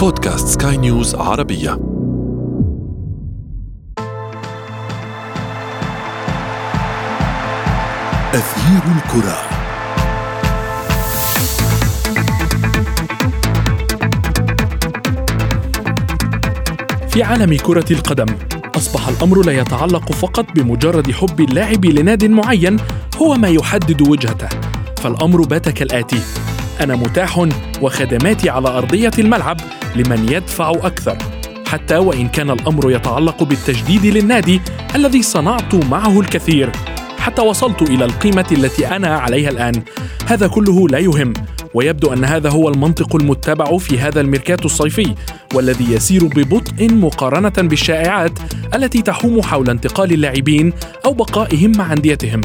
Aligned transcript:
بودكاست 0.00 0.62
سكاي 0.62 0.76
نيوز 0.76 1.14
عربية. 1.14 1.72
أثير 8.34 8.82
الكرة. 8.96 9.36
في 17.08 17.22
عالم 17.22 17.56
كرة 17.56 17.84
القدم 17.90 18.26
أصبح 18.76 19.08
الأمر 19.08 19.46
لا 19.46 19.52
يتعلق 19.52 20.12
فقط 20.12 20.46
بمجرد 20.54 21.10
حب 21.10 21.40
اللاعب 21.40 21.84
لناد 21.84 22.24
معين 22.24 22.76
هو 23.22 23.34
ما 23.34 23.48
يحدد 23.48 24.08
وجهته. 24.08 24.48
فالأمر 24.96 25.40
بات 25.40 25.68
كالآتي 25.68 26.20
أنا 26.80 26.96
متاح 26.96 27.48
وخدماتي 27.82 28.50
على 28.50 28.68
أرضية 28.68 29.10
الملعب 29.18 29.56
لمن 29.96 30.32
يدفع 30.32 30.70
أكثر 30.70 31.18
حتى 31.66 31.96
وإن 31.96 32.28
كان 32.28 32.50
الأمر 32.50 32.90
يتعلق 32.90 33.42
بالتجديد 33.42 34.06
للنادي 34.06 34.60
الذي 34.94 35.22
صنعت 35.22 35.74
معه 35.74 36.20
الكثير 36.20 36.72
حتى 37.18 37.42
وصلت 37.42 37.82
إلى 37.82 38.04
القيمة 38.04 38.46
التي 38.52 38.86
أنا 38.96 39.18
عليها 39.18 39.50
الآن. 39.50 39.82
هذا 40.26 40.46
كله 40.46 40.88
لا 40.88 40.98
يهم. 40.98 41.32
ويبدو 41.74 42.12
أن 42.12 42.24
هذا 42.24 42.50
هو 42.50 42.68
المنطق 42.68 43.16
المتبع 43.16 43.78
في 43.78 43.98
هذا 43.98 44.20
الميركاتو 44.20 44.66
الصيفي 44.66 45.14
والذي 45.54 45.92
يسير 45.92 46.24
ببطء 46.24 46.92
مقارنة 46.94 47.52
بالشائعات 47.68 48.38
التي 48.74 49.02
تحوم 49.02 49.42
حول 49.42 49.70
انتقال 49.70 50.12
اللاعبين 50.12 50.72
أو 51.04 51.12
بقائهم 51.12 51.72
مع 51.78 51.92
أنديتهم. 51.92 52.40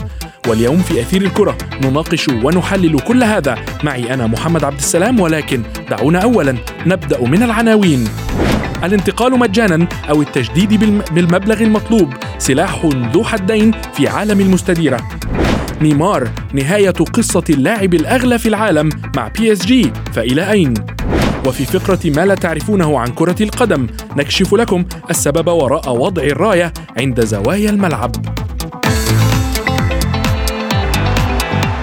واليوم 0.48 0.78
في 0.78 1.02
أثير 1.02 1.22
الكرة 1.22 1.58
نناقش 1.84 2.28
ونحلل 2.28 3.00
كل 3.00 3.24
هذا. 3.24 3.56
معي 3.84 4.14
أنا 4.14 4.28
محمد 4.28 4.64
عبد 4.64 4.78
السلام 4.78 5.20
ولكن 5.20 5.64
دعونا 5.90 6.20
أولا 6.20 6.58
نبدأ 6.86 7.22
من 7.22 7.44
العناوين. 7.44 8.08
الانتقال 8.84 9.40
مجانا 9.40 9.88
أو 10.10 10.22
التجديد 10.22 10.74
بالمبلغ 11.14 11.62
المطلوب. 11.62 12.14
سلاح 12.38 12.86
ذو 13.14 13.24
حدين 13.24 13.72
في 13.94 14.08
عالم 14.08 14.42
المستديرة. 14.42 15.08
نيمار 15.82 16.30
نهاية 16.54 16.90
قصة 16.90 17.44
اللاعب 17.50 17.94
الأغلى 17.94 18.40
في 18.40 18.50
العالم 18.50 18.90
مع 19.16 19.28
PSG 19.28 19.92
فإلى 20.14 20.52
أين؟ 20.52 20.74
وفي 21.46 21.66
فقرة 21.66 22.00
ما 22.06 22.26
لا 22.26 22.36
تعرفونه 22.36 23.00
عن 23.00 23.08
كرة 23.08 23.44
القدم 23.44 23.88
نكشف 24.18 24.54
لكم 24.54 24.86
السبب 25.10 25.48
وراء 25.48 25.90
وضع 25.98 26.24
الراية 26.24 26.74
عند 26.98 27.26
زوايا 27.26 27.70
الملعب 27.70 28.12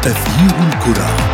تغيير 0.02 0.54
الكرة 0.68 1.31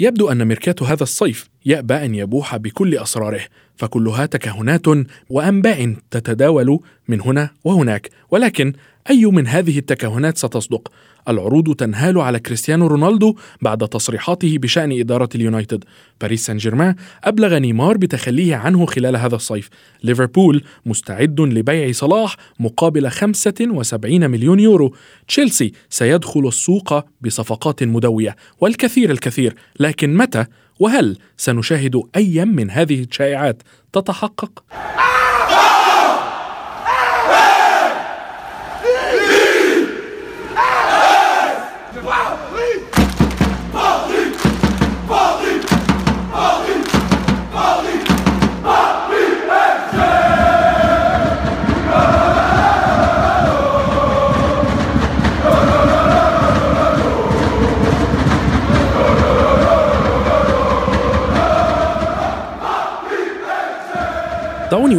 يبدو 0.00 0.32
أن 0.32 0.44
ميركاتو 0.44 0.84
هذا 0.84 1.02
الصيف 1.02 1.48
يأبى 1.66 1.94
أن 1.94 2.14
يبوح 2.14 2.56
بكل 2.56 2.98
أسراره 2.98 3.40
فكلها 3.76 4.26
تكهنات 4.26 4.86
وأنباء 5.30 5.96
تتداول 6.10 6.80
من 7.08 7.20
هنا 7.20 7.50
وهناك 7.64 8.10
ولكن 8.30 8.72
أي 9.10 9.26
من 9.26 9.46
هذه 9.46 9.78
التكهنات 9.78 10.38
ستصدق؟ 10.38 10.92
العروض 11.28 11.74
تنهال 11.74 12.18
على 12.18 12.38
كريستيانو 12.38 12.86
رونالدو 12.86 13.36
بعد 13.62 13.88
تصريحاته 13.88 14.58
بشأن 14.58 15.00
إدارة 15.00 15.28
اليونايتد. 15.34 15.84
باريس 16.20 16.46
سان 16.46 16.56
جيرمان 16.56 16.94
أبلغ 17.24 17.58
نيمار 17.58 17.96
بتخليه 17.96 18.56
عنه 18.56 18.86
خلال 18.86 19.16
هذا 19.16 19.36
الصيف. 19.36 19.68
ليفربول 20.02 20.64
مستعد 20.86 21.40
لبيع 21.40 21.92
صلاح 21.92 22.36
مقابل 22.60 23.10
75 23.10 24.30
مليون 24.30 24.60
يورو. 24.60 24.94
تشيلسي 25.28 25.72
سيدخل 25.90 26.48
السوق 26.48 27.04
بصفقات 27.20 27.82
مدوية 27.82 28.36
والكثير 28.60 29.10
الكثير 29.10 29.54
لكن 29.80 30.16
متى 30.16 30.44
وهل 30.80 31.18
سنشاهد 31.36 32.02
أي 32.16 32.44
من 32.44 32.70
هذه 32.70 33.02
الشائعات 33.02 33.62
تتحقق؟ 33.92 34.64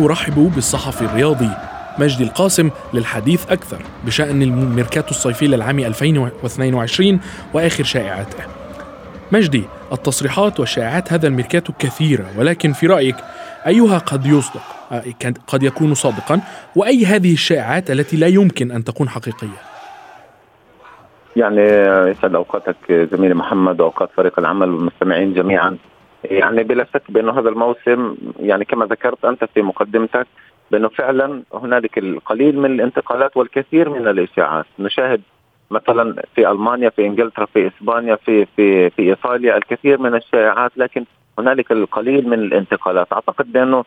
أرحب 0.06 0.52
بالصحفي 0.56 1.02
الرياضي 1.02 1.50
مجدي 2.00 2.24
القاسم 2.24 2.69
للحديث 2.94 3.52
أكثر 3.52 3.78
بشأن 4.06 4.41
الميركاتو 4.41 5.09
الصيفي 5.09 5.47
للعام 5.47 5.80
2022 5.80 7.19
وآخر 7.53 7.84
شائعاته. 7.84 8.44
مجدي 9.31 9.64
التصريحات 9.91 10.59
والشائعات 10.59 11.14
هذا 11.14 11.28
الميركاتو 11.28 11.74
كثيرة 11.80 12.25
ولكن 12.38 12.74
في 12.74 12.88
رأيك 12.88 13.16
أيها 13.68 13.97
قد 13.97 14.25
يصدق 14.25 14.62
قد 15.47 15.64
يكون 15.64 15.94
صادقا؟ 15.94 16.41
وأي 16.75 17.06
هذه 17.06 17.34
الشائعات 17.34 17.91
التي 17.91 18.18
لا 18.18 18.28
يمكن 18.28 18.72
أن 18.72 18.84
تكون 18.84 19.09
حقيقية؟ 19.09 19.62
يعني 21.35 21.62
يسعد 22.12 22.35
أوقاتك 22.35 22.91
زميلي 22.91 23.34
محمد 23.34 23.81
وأوقات 23.81 24.09
فريق 24.18 24.40
العمل 24.40 24.70
والمستمعين 24.70 25.34
جميعا. 25.34 25.78
يعني 26.23 26.63
بلا 26.63 26.85
شك 26.94 27.01
بانه 27.09 27.39
هذا 27.39 27.50
الموسم 27.50 28.16
يعني 28.39 28.66
كما 28.66 28.85
ذكرت 28.85 29.25
أنت 29.25 29.44
في 29.45 29.61
مقدمتك 29.61 30.28
بأنه 30.72 30.88
فعلا 30.89 31.44
هنالك 31.53 31.97
القليل 31.97 32.59
من 32.59 32.72
الانتقالات 32.72 33.38
والكثير 33.38 33.89
من 33.89 34.07
الإشاعات. 34.07 34.66
نشاهد 34.79 35.22
مثلا 35.72 36.23
في 36.35 36.51
ألمانيا 36.51 36.89
في 36.89 37.06
إنجلترا 37.06 37.45
في 37.45 37.67
إسبانيا 37.67 38.16
في 38.16 38.45
في 38.45 38.89
في 38.89 39.01
إيطاليا 39.01 39.57
الكثير 39.57 40.01
من 40.01 40.16
الشائعات 40.16 40.72
لكن 40.78 41.06
هنالك 41.39 41.72
القليل 41.72 42.29
من 42.29 42.40
الانتقالات. 42.40 43.13
أعتقد 43.13 43.51
بأنه 43.51 43.85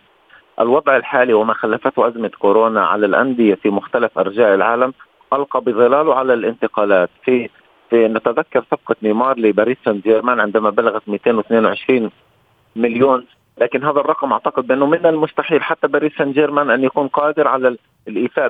الوضع 0.61 0.97
الحالي 0.97 1.35
وما 1.35 1.55
خلفته 1.55 2.09
أزمة 2.09 2.31
كورونا 2.39 2.87
على 2.87 3.07
الأندية 3.07 3.55
في 3.55 3.71
مختلف 3.71 4.19
أرجاء 4.19 4.55
العالم 4.55 4.93
ألقى 5.33 5.61
بظلاله 5.61 6.15
على 6.15 6.35
الانتقالات. 6.35 7.11
في 7.25 7.49
في 7.91 8.09
نتذكر 8.09 8.65
صفقة 8.71 8.97
نيمار 9.03 9.39
لباريس 9.39 9.77
سان 9.85 10.01
جيرمان 10.01 10.41
عندما 10.41 10.71
بلغت 10.71 11.03
222 11.09 12.11
مليون 12.77 13.25
لكن 13.59 13.85
هذا 13.85 14.01
الرقم 14.01 14.33
أعتقد 14.33 14.67
بأنه 14.67 14.87
من 14.87 15.07
المستحيل 15.07 15.63
حتى 15.63 15.89
باريس 15.89 16.13
سان 16.19 16.33
جيرمان 16.33 16.71
أن 16.71 16.85
يكون 16.85 17.09
قادر 17.09 17.49
على 17.49 17.77
الإيفاء 18.09 18.49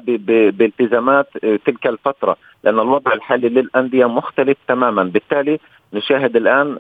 بالتزامات 0.50 1.28
آه، 1.44 1.58
تلك 1.66 1.86
الفترة 1.86 2.36
لأن 2.64 2.78
الوضع 2.78 3.12
الحالي 3.12 3.48
للأندية 3.48 4.06
مختلف 4.06 4.56
تماما. 4.68 5.02
بالتالي 5.02 5.58
نشاهد 5.92 6.36
الآن 6.36 6.74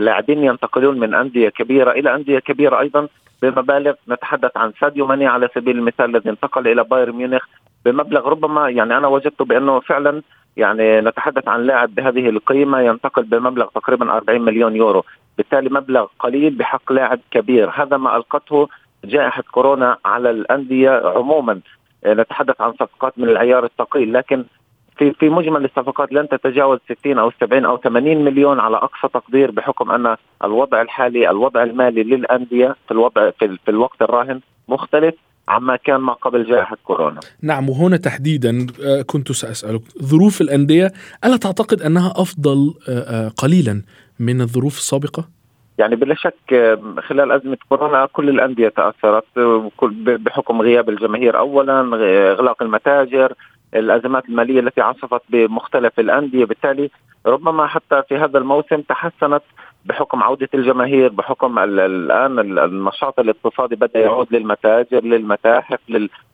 لاعبين 0.00 0.44
ينتقلون 0.44 1.00
من 1.00 1.14
أندية 1.14 1.48
كبيرة 1.48 1.90
إلى 1.90 2.14
أندية 2.14 2.38
كبيرة 2.38 2.80
أيضا 2.80 3.08
بمبالغ. 3.42 3.94
نتحدث 4.08 4.56
عن 4.56 4.72
ساديو 4.80 5.06
ماني 5.06 5.26
على 5.26 5.48
سبيل 5.54 5.78
المثال 5.78 6.16
الذي 6.16 6.30
انتقل 6.30 6.68
إلى 6.68 6.84
بايرن 6.84 7.16
ميونخ 7.16 7.46
بمبلغ 7.84 8.28
ربما 8.28 8.70
يعني 8.70 8.96
أنا 8.96 9.08
وجدت 9.08 9.42
بأنه 9.42 9.80
فعلا 9.80 10.22
يعني 10.56 11.00
نتحدث 11.00 11.48
عن 11.48 11.62
لاعب 11.62 11.94
بهذه 11.94 12.28
القيمة 12.28 12.80
ينتقل 12.80 13.22
بمبلغ 13.22 13.66
تقريبا 13.66 14.12
40 14.12 14.40
مليون 14.40 14.76
يورو. 14.76 15.04
بالتالي 15.36 15.70
مبلغ 15.70 16.06
قليل 16.18 16.50
بحق 16.50 16.92
لاعب 16.92 17.20
كبير. 17.30 17.70
هذا 17.70 17.96
ما 17.96 18.16
ألقته 18.16 18.68
جائحة 19.04 19.42
كورونا 19.52 19.96
على 20.04 20.30
الأندية 20.30 20.90
عموما. 20.90 21.60
نتحدث 22.06 22.60
عن 22.60 22.72
صفقات 22.72 23.18
من 23.18 23.28
العيار 23.28 23.64
الثقيل 23.64 24.12
لكن 24.12 24.44
في 24.98 25.12
في 25.12 25.28
مجمل 25.28 25.64
الصفقات 25.64 26.12
لن 26.12 26.28
تتجاوز 26.28 26.78
60 26.98 27.18
أو 27.18 27.32
70 27.40 27.64
أو 27.64 27.76
80 27.76 28.24
مليون 28.24 28.60
على 28.60 28.76
أقصى 28.76 29.08
تقدير 29.14 29.50
بحكم 29.50 29.90
أن 29.90 30.16
الوضع 30.44 30.82
الحالي 30.82 31.30
الوضع 31.30 31.62
المالي 31.62 32.02
للأندية 32.02 32.76
في 32.86 32.90
الوضع 32.90 33.30
في, 33.30 33.58
في 33.64 33.70
الوقت 33.70 34.02
الراهن 34.02 34.40
مختلف 34.68 35.14
عما 35.48 35.76
كان 35.76 35.96
ما 35.96 36.12
قبل 36.12 36.44
جائحة 36.44 36.76
كورونا. 36.84 37.20
نعم 37.42 37.68
وهنا 37.68 37.96
تحديدا 37.96 38.66
آه، 38.84 39.02
كنت 39.02 39.32
سأسألك 39.32 39.82
ظروف 40.02 40.40
الأندية 40.40 40.92
ألا 41.24 41.36
تعتقد 41.36 41.82
أنها 41.82 42.12
أفضل 42.16 42.74
آه، 42.88 42.92
آه، 42.92 43.28
قليلا؟ 43.28 43.82
من 44.22 44.40
الظروف 44.40 44.76
السابقة؟ 44.76 45.28
يعني 45.78 45.96
بلا 45.96 46.14
شك 46.14 46.78
خلال 46.98 47.32
أزمة 47.32 47.58
كورونا 47.68 48.06
كل 48.06 48.28
الأندية 48.28 48.68
تأثرت 48.68 49.38
بحكم 50.06 50.62
غياب 50.62 50.88
الجماهير 50.88 51.38
أولا 51.38 51.80
إغلاق 52.32 52.62
المتاجر 52.62 53.34
الأزمات 53.74 54.28
المالية 54.28 54.60
التي 54.60 54.80
عصفت 54.80 55.22
بمختلف 55.28 56.00
الأندية 56.00 56.44
بالتالي 56.44 56.90
ربما 57.26 57.66
حتى 57.66 58.02
في 58.08 58.16
هذا 58.16 58.38
الموسم 58.38 58.80
تحسنت 58.80 59.42
بحكم 59.84 60.22
عودة 60.22 60.48
الجماهير 60.54 61.08
بحكم 61.08 61.58
الآن 61.58 62.38
النشاط 62.58 63.18
الاقتصادي 63.18 63.76
بدأ 63.76 64.00
يعود 64.00 64.26
للمتاجر 64.30 65.04
للمتاحف 65.04 65.78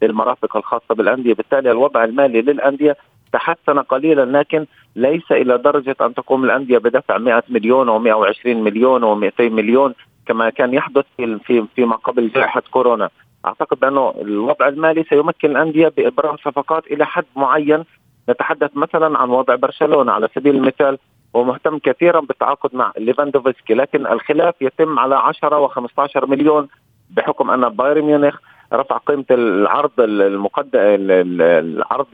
للمرافق 0.02 0.56
الخاصة 0.56 0.94
بالأندية 0.94 1.34
بالتالي 1.34 1.70
الوضع 1.70 2.05
المالي 2.05 2.43
للأندية 2.43 2.96
تحسن 3.33 3.79
قليلا 3.79 4.39
لكن 4.39 4.67
ليس 4.97 5.33
إلى 5.33 5.59
درجة 5.59 5.97
أن 6.01 6.15
تقوم 6.15 6.45
الأندية 6.45 6.79
بدفع 6.79 7.19
100 7.19 7.43
مليون 7.49 7.89
و120 7.89 8.47
مليون 8.47 9.03
و200 9.03 9.41
مليون 9.41 9.95
كما 10.27 10.51
كان 10.51 10.75
يحدث 10.75 11.05
في 11.17 11.65
فيما 11.77 11.97
قبل 11.97 12.29
جائحة 12.29 12.63
كورونا. 12.71 13.11
أعتقد 13.47 13.81
بانه 13.81 14.15
الوضع 14.21 14.69
المالي 14.69 15.05
سيمكن 15.05 15.51
الأندية 15.51 15.89
بإبرام 15.97 16.37
صفقات 16.37 16.87
إلى 16.87 17.07
حد 17.07 17.25
معين. 17.37 17.85
نتحدث 18.29 18.71
مثلا 18.75 19.19
عن 19.19 19.31
وضع 19.31 19.55
برشلونة. 19.55 20.13
على 20.13 20.29
سبيل 20.35 20.57
المثال 20.57 20.99
هو 21.37 21.45
مهتم 21.45 21.79
كثيرا 21.79 22.21
بالتعاقد 22.21 22.75
مع 22.75 22.93
ليفاندوفسكي 22.99 23.75
لكن 23.75 24.07
الخلاف 24.07 24.55
يتم 24.61 24.99
على 24.99 25.15
10 25.15 25.69
و15 25.69 26.29
مليون 26.29 26.69
بحكم 27.11 27.51
أن 27.51 27.69
بايرن 27.69 28.03
ميونخ 28.03 28.39
رفع 28.73 28.97
قيمة 28.97 29.25
العرض 29.31 30.00
المقدم 30.00 30.79
العرض 30.81 32.06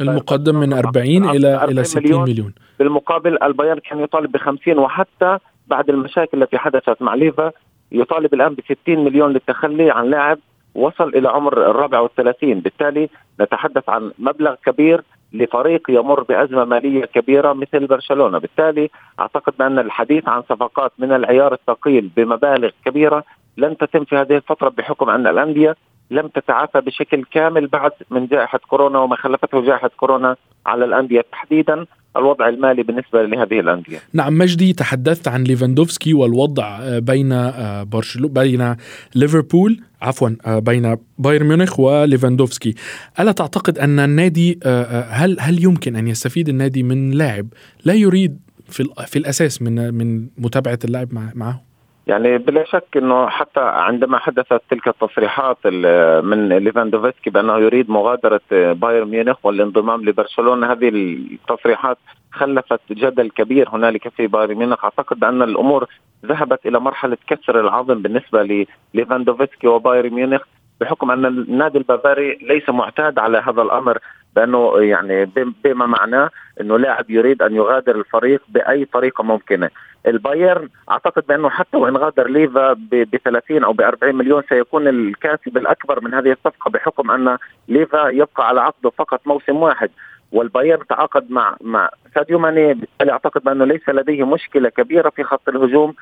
المقدم 0.00 0.56
من 0.56 0.72
40 0.72 1.30
إلى 1.30 1.64
إلى 1.64 1.84
60 1.84 2.02
مليون, 2.02 2.22
مليون. 2.22 2.54
بالمقابل 2.78 3.42
البايرن 3.42 3.78
كان 3.78 4.00
يطالب 4.00 4.32
ب 4.32 4.36
50 4.36 4.78
وحتى 4.78 5.38
بعد 5.66 5.90
المشاكل 5.90 6.42
التي 6.42 6.58
حدثت 6.58 7.02
مع 7.02 7.14
ليفا 7.14 7.52
يطالب 7.92 8.34
الآن 8.34 8.54
ب 8.54 8.60
60 8.84 9.04
مليون 9.04 9.32
للتخلي 9.32 9.90
عن 9.90 10.10
لاعب 10.10 10.38
وصل 10.74 11.08
إلى 11.08 11.28
عمر 11.28 11.70
الرابع 11.70 12.00
والثلاثين. 12.00 12.60
بالتالي 12.60 13.08
نتحدث 13.40 13.88
عن 13.88 14.12
مبلغ 14.18 14.54
كبير 14.66 15.02
لفريق 15.32 15.90
يمر 15.90 16.22
بأزمة 16.22 16.64
مالية 16.64 17.04
كبيرة 17.04 17.52
مثل 17.52 17.86
برشلونة. 17.86 18.38
بالتالي 18.38 18.90
أعتقد 19.20 19.52
بأن 19.58 19.78
الحديث 19.78 20.28
عن 20.28 20.42
صفقات 20.42 20.92
من 20.98 21.12
العيار 21.12 21.52
الثقيل 21.52 22.10
بمبالغ 22.16 22.70
كبيرة 22.84 23.24
لن 23.56 23.76
تتم 23.76 24.04
في 24.04 24.16
هذه 24.16 24.36
الفترة 24.36 24.68
بحكم 24.68 25.10
أن 25.10 25.26
الأندية 25.26 25.76
لم 26.10 26.28
تتعافى 26.28 26.80
بشكل 26.80 27.24
كامل 27.24 27.66
بعد 27.66 27.90
من 28.10 28.26
جائحة 28.26 28.60
كورونا 28.68 28.98
وما 28.98 29.16
خلفته 29.16 29.64
جائحة 29.66 29.90
كورونا 29.96 30.36
على 30.66 30.84
الأندية 30.84 31.24
تحديدا. 31.32 31.86
الوضع 32.16 32.48
المالي 32.48 32.82
بالنسبة 32.82 33.22
لهذه 33.22 33.60
الأندية. 33.60 33.98
نعم 34.12 34.38
مجدي 34.38 34.72
تحدثت 34.72 35.28
عن 35.28 35.44
ليفاندوفسكي 35.44 36.14
والوضع 36.14 36.78
آه، 36.80 36.98
بين 36.98 37.32
آه، 37.32 37.82
برشلونة 37.82 38.32
بين 38.32 38.76
ليفربول 39.14 39.80
عفوا 40.02 40.28
آه، 40.46 40.58
بين 40.58 40.96
بايرن 41.18 41.46
ميونخ 41.46 41.80
وليفاندوفسكي. 41.80 42.74
ألا 43.20 43.32
تعتقد 43.32 43.78
أن 43.78 43.98
النادي 43.98 44.60
هل 45.10 45.36
هل 45.40 45.64
يمكن 45.64 45.96
أن 45.96 46.08
يستفيد 46.08 46.48
النادي 46.48 46.82
من 46.82 47.10
لاعب 47.10 47.46
لا 47.84 47.94
يريد 47.94 48.38
في 48.68 48.84
في 49.06 49.18
الأساس 49.18 49.62
من 49.62 49.94
من 49.94 50.26
متابعة 50.38 50.78
اللاعب 50.84 51.08
معه؟ 51.34 51.69
يعني 52.10 52.38
بلا 52.38 52.64
شك 52.64 52.96
إنه 52.96 53.28
حتى 53.28 53.60
عندما 53.60 54.18
حدثت 54.18 54.62
تلك 54.70 54.88
التصريحات 54.88 55.66
من 56.24 56.48
ليفاندوفسكي 56.48 57.30
بأنه 57.30 57.58
يريد 57.58 57.90
مغادرة 57.90 58.40
بايرن 58.50 59.08
ميونخ 59.08 59.46
والانضمام 59.46 60.04
لبرشلونة 60.04 60.72
هذه 60.72 60.88
التصريحات 60.88 61.98
خلفت 62.32 62.80
جدل 62.90 63.30
كبير 63.30 63.68
هنالك 63.68 64.08
في 64.08 64.26
بايرن 64.26 64.54
ميونخ. 64.54 64.84
أعتقد 64.84 65.20
بان 65.20 65.42
الأمور 65.42 65.86
ذهبت 66.26 66.66
إلى 66.66 66.80
مرحلة 66.80 67.16
كسر 67.26 67.60
العظم 67.60 68.02
بالنسبة 68.02 68.66
لليفاندوفسكي 68.94 69.66
وبايرن 69.66 70.10
ميونخ 70.10 70.42
بحكم 70.80 71.10
أن 71.10 71.26
النادي 71.26 71.78
البافاري 71.78 72.38
ليس 72.42 72.68
معتاد 72.68 73.18
على 73.18 73.38
هذا 73.38 73.62
الأمر 73.62 73.98
بأنه 74.36 74.72
يعني 74.78 75.24
بما 75.64 75.86
معناه 75.86 76.30
إنه 76.60 76.78
لاعب 76.78 77.10
يريد 77.10 77.42
أن 77.42 77.54
يغادر 77.54 77.96
الفريق 77.96 78.42
بأي 78.48 78.84
طريقة 78.84 79.24
ممكنة. 79.24 79.70
البايرن 80.06 80.68
أعتقد 80.90 81.26
بأنه 81.28 81.48
حتى 81.50 81.76
وإن 81.76 81.96
غادر 81.96 82.28
ليفا 82.28 82.72
ب 82.72 83.16
30 83.24 83.64
أو 83.64 83.72
ب 83.72 83.80
40 83.80 84.14
مليون 84.14 84.42
سيكون 84.48 84.88
الكاسب 84.88 85.56
الأكبر 85.56 86.04
من 86.04 86.14
هذه 86.14 86.32
الصفقة 86.32 86.70
بحكم 86.70 87.10
أن 87.10 87.38
ليفا 87.68 88.08
يبقى 88.08 88.48
على 88.48 88.60
عقده 88.60 88.90
فقط 88.90 89.20
موسم 89.26 89.56
واحد. 89.56 89.90
والبايرن 90.32 90.86
تعاقد 90.86 91.30
مع 91.30 91.56
مع 91.60 91.90
ساديو 92.14 92.38
ماني 92.38 92.74
بالتالي 92.74 93.12
أعتقد 93.12 93.42
بأنه 93.44 93.64
ليس 93.64 93.88
لديه 93.88 94.26
مشكلة 94.26 94.68
كبيرة 94.68 95.10
في 95.10 95.24
خط 95.24 95.48
الهجوم. 95.48 95.94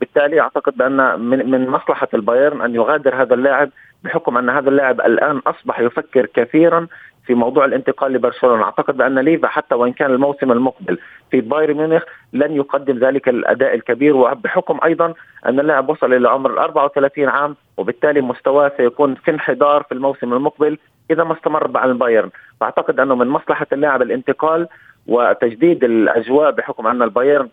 بالتالي 0.00 0.40
أعتقد 0.40 0.76
بأن 0.76 1.20
من 1.20 1.50
من 1.50 1.68
مصلحة 1.68 2.08
البايرن 2.14 2.60
أن 2.62 2.74
يغادر 2.74 3.22
هذا 3.22 3.34
اللاعب 3.34 3.70
بحكم 4.04 4.36
أن 4.38 4.50
هذا 4.50 4.68
اللاعب 4.68 5.00
الآن 5.00 5.38
أصبح 5.46 5.80
يفكر 5.80 6.26
كثيرا 6.26 6.86
في 7.26 7.34
موضوع 7.34 7.64
الانتقال 7.64 8.12
لبرشلونة، 8.12 8.64
أعتقد 8.64 8.96
بان 8.96 9.18
ليفا 9.18 9.48
حتى 9.48 9.74
وإن 9.74 9.92
كان 9.92 10.10
الموسم 10.10 10.52
المقبل 10.52 10.98
في 11.30 11.40
بايرن 11.40 11.76
ميونخ 11.76 12.02
لن 12.32 12.52
يقدم 12.52 12.98
ذلك 12.98 13.28
الأداء 13.28 13.74
الكبير 13.74 14.16
وبحكم 14.16 14.78
أيضا 14.84 15.14
أن 15.46 15.60
اللاعب 15.60 15.88
وصل 15.88 16.14
إلى 16.14 16.28
عمر 16.28 16.60
34 16.62 17.28
عام 17.28 17.56
وبالتالي 17.76 18.20
مستواه 18.20 18.72
سيكون 18.76 19.14
في 19.14 19.30
انحدار 19.30 19.82
في 19.82 19.92
الموسم 19.92 20.32
المقبل 20.32 20.78
إذا 21.10 21.24
ما 21.24 21.32
استمر 21.32 21.68
مع 21.68 21.84
البايرن، 21.84 22.30
فأعتقد 22.60 23.00
أنه 23.00 23.14
من 23.14 23.28
مصلحة 23.28 23.66
اللاعب 23.72 24.02
الانتقال 24.02 24.68
وتجديد 25.06 25.84
الأجواء 25.84 26.50
بحكم 26.50 26.86
أن 26.86 27.02
البايرن 27.02 27.48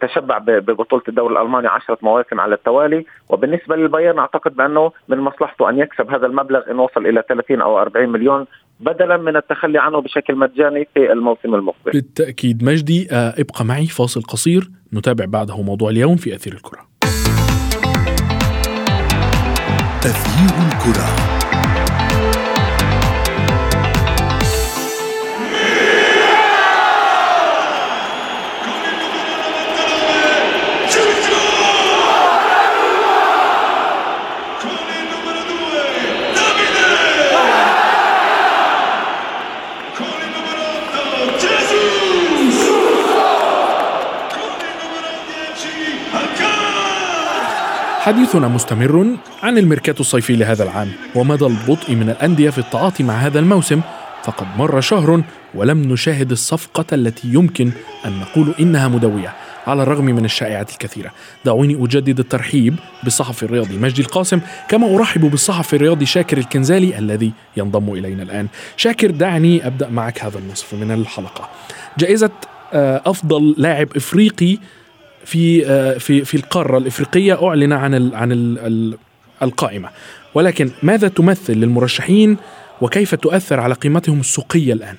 تشبع 0.00 0.38
ببطولة 0.38 1.02
الدوري 1.08 1.34
الألماني 1.34 1.68
عشرة 1.68 1.98
مواسم 2.02 2.40
على 2.40 2.54
التوالي 2.54 3.06
وبالنسبة 3.28 3.76
للبايرن 3.76 4.18
أعتقد 4.18 4.56
بأنه 4.56 4.92
من 5.08 5.18
مصلحته 5.18 5.70
أن 5.70 5.78
يكسب 5.78 6.10
هذا 6.10 6.26
المبلغ 6.26 6.70
إن 6.70 6.78
وصل 6.78 7.06
إلى 7.06 7.22
30 7.28 7.60
أو 7.60 7.78
40 7.78 8.08
مليون 8.08 8.46
بدلا 8.80 9.16
من 9.16 9.36
التخلي 9.36 9.78
عنه 9.78 10.00
بشكل 10.00 10.36
مجاني 10.36 10.88
في 10.94 11.12
الموسم 11.12 11.54
المقبل. 11.54 11.92
بالتأكيد 11.92 12.64
مجدي 12.64 13.08
آه، 13.12 13.34
ابقى 13.38 13.64
معي 13.64 13.86
فاصل 13.86 14.22
قصير 14.22 14.70
نتابع 14.94 15.24
بعده 15.24 15.62
موضوع 15.62 15.90
اليوم 15.90 16.16
في 16.16 16.34
أثير 16.34 16.52
الكرة. 16.52 16.80
أثير 20.04 20.66
الكرة 20.66 21.31
حديثنا 48.02 48.48
مستمر 48.48 49.16
عن 49.42 49.58
الميركاتو 49.58 50.00
الصيفي 50.00 50.36
لهذا 50.36 50.64
العام 50.64 50.92
ومدى 51.14 51.46
البطء 51.46 51.94
من 51.94 52.10
الأندية 52.10 52.50
في 52.50 52.58
التعاطي 52.58 53.02
مع 53.02 53.14
هذا 53.14 53.38
الموسم. 53.38 53.80
فقد 54.24 54.46
مر 54.58 54.80
شهر 54.80 55.22
ولم 55.54 55.92
نشاهد 55.92 56.30
الصفقة 56.30 56.84
التي 56.92 57.28
يمكن 57.28 57.72
أن 58.06 58.20
نقول 58.20 58.54
إنها 58.60 58.88
مدوية 58.88 59.34
على 59.66 59.82
الرغم 59.82 60.04
من 60.04 60.24
الشائعات 60.24 60.70
الكثيرة. 60.70 61.10
دعوني 61.44 61.84
أجدد 61.84 62.18
الترحيب 62.18 62.76
بالصحفي 63.04 63.42
الرياضي 63.42 63.78
مجدي 63.78 64.02
القاسم 64.02 64.40
كما 64.68 64.96
أرحب 64.96 65.20
بالصحفي 65.20 65.76
الرياضي 65.76 66.06
شاكر 66.06 66.38
الكنزالي 66.38 66.98
الذي 66.98 67.32
ينضم 67.56 67.92
إلينا 67.92 68.22
الآن. 68.22 68.48
شاكر 68.76 69.10
دعني 69.10 69.66
أبدأ 69.66 69.88
معك 69.88 70.24
هذا 70.24 70.38
النصف 70.38 70.74
من 70.74 70.90
الحلقة. 70.90 71.48
جائزة 71.98 72.30
آه، 72.72 73.02
أفضل 73.06 73.54
لاعب 73.58 73.88
إفريقي 73.96 74.58
في 75.24 75.66
آه، 75.66 75.98
في 75.98 76.24
في 76.24 76.36
القارة 76.36 76.78
الإفريقية 76.78 77.48
أعلن 77.48 77.72
عن 77.72 77.94
ال 77.94 78.14
عن 78.14 78.32
ال 78.32 78.98
القائمة. 79.42 79.88
ولكن 80.34 80.70
ماذا 80.82 81.08
تمثل 81.08 81.52
للمرشحين 81.52 82.36
وكيف 82.80 83.14
تؤثر 83.14 83.60
على 83.60 83.74
قيمتهم 83.74 84.20
السوقية 84.20 84.72
الآن؟ 84.72 84.96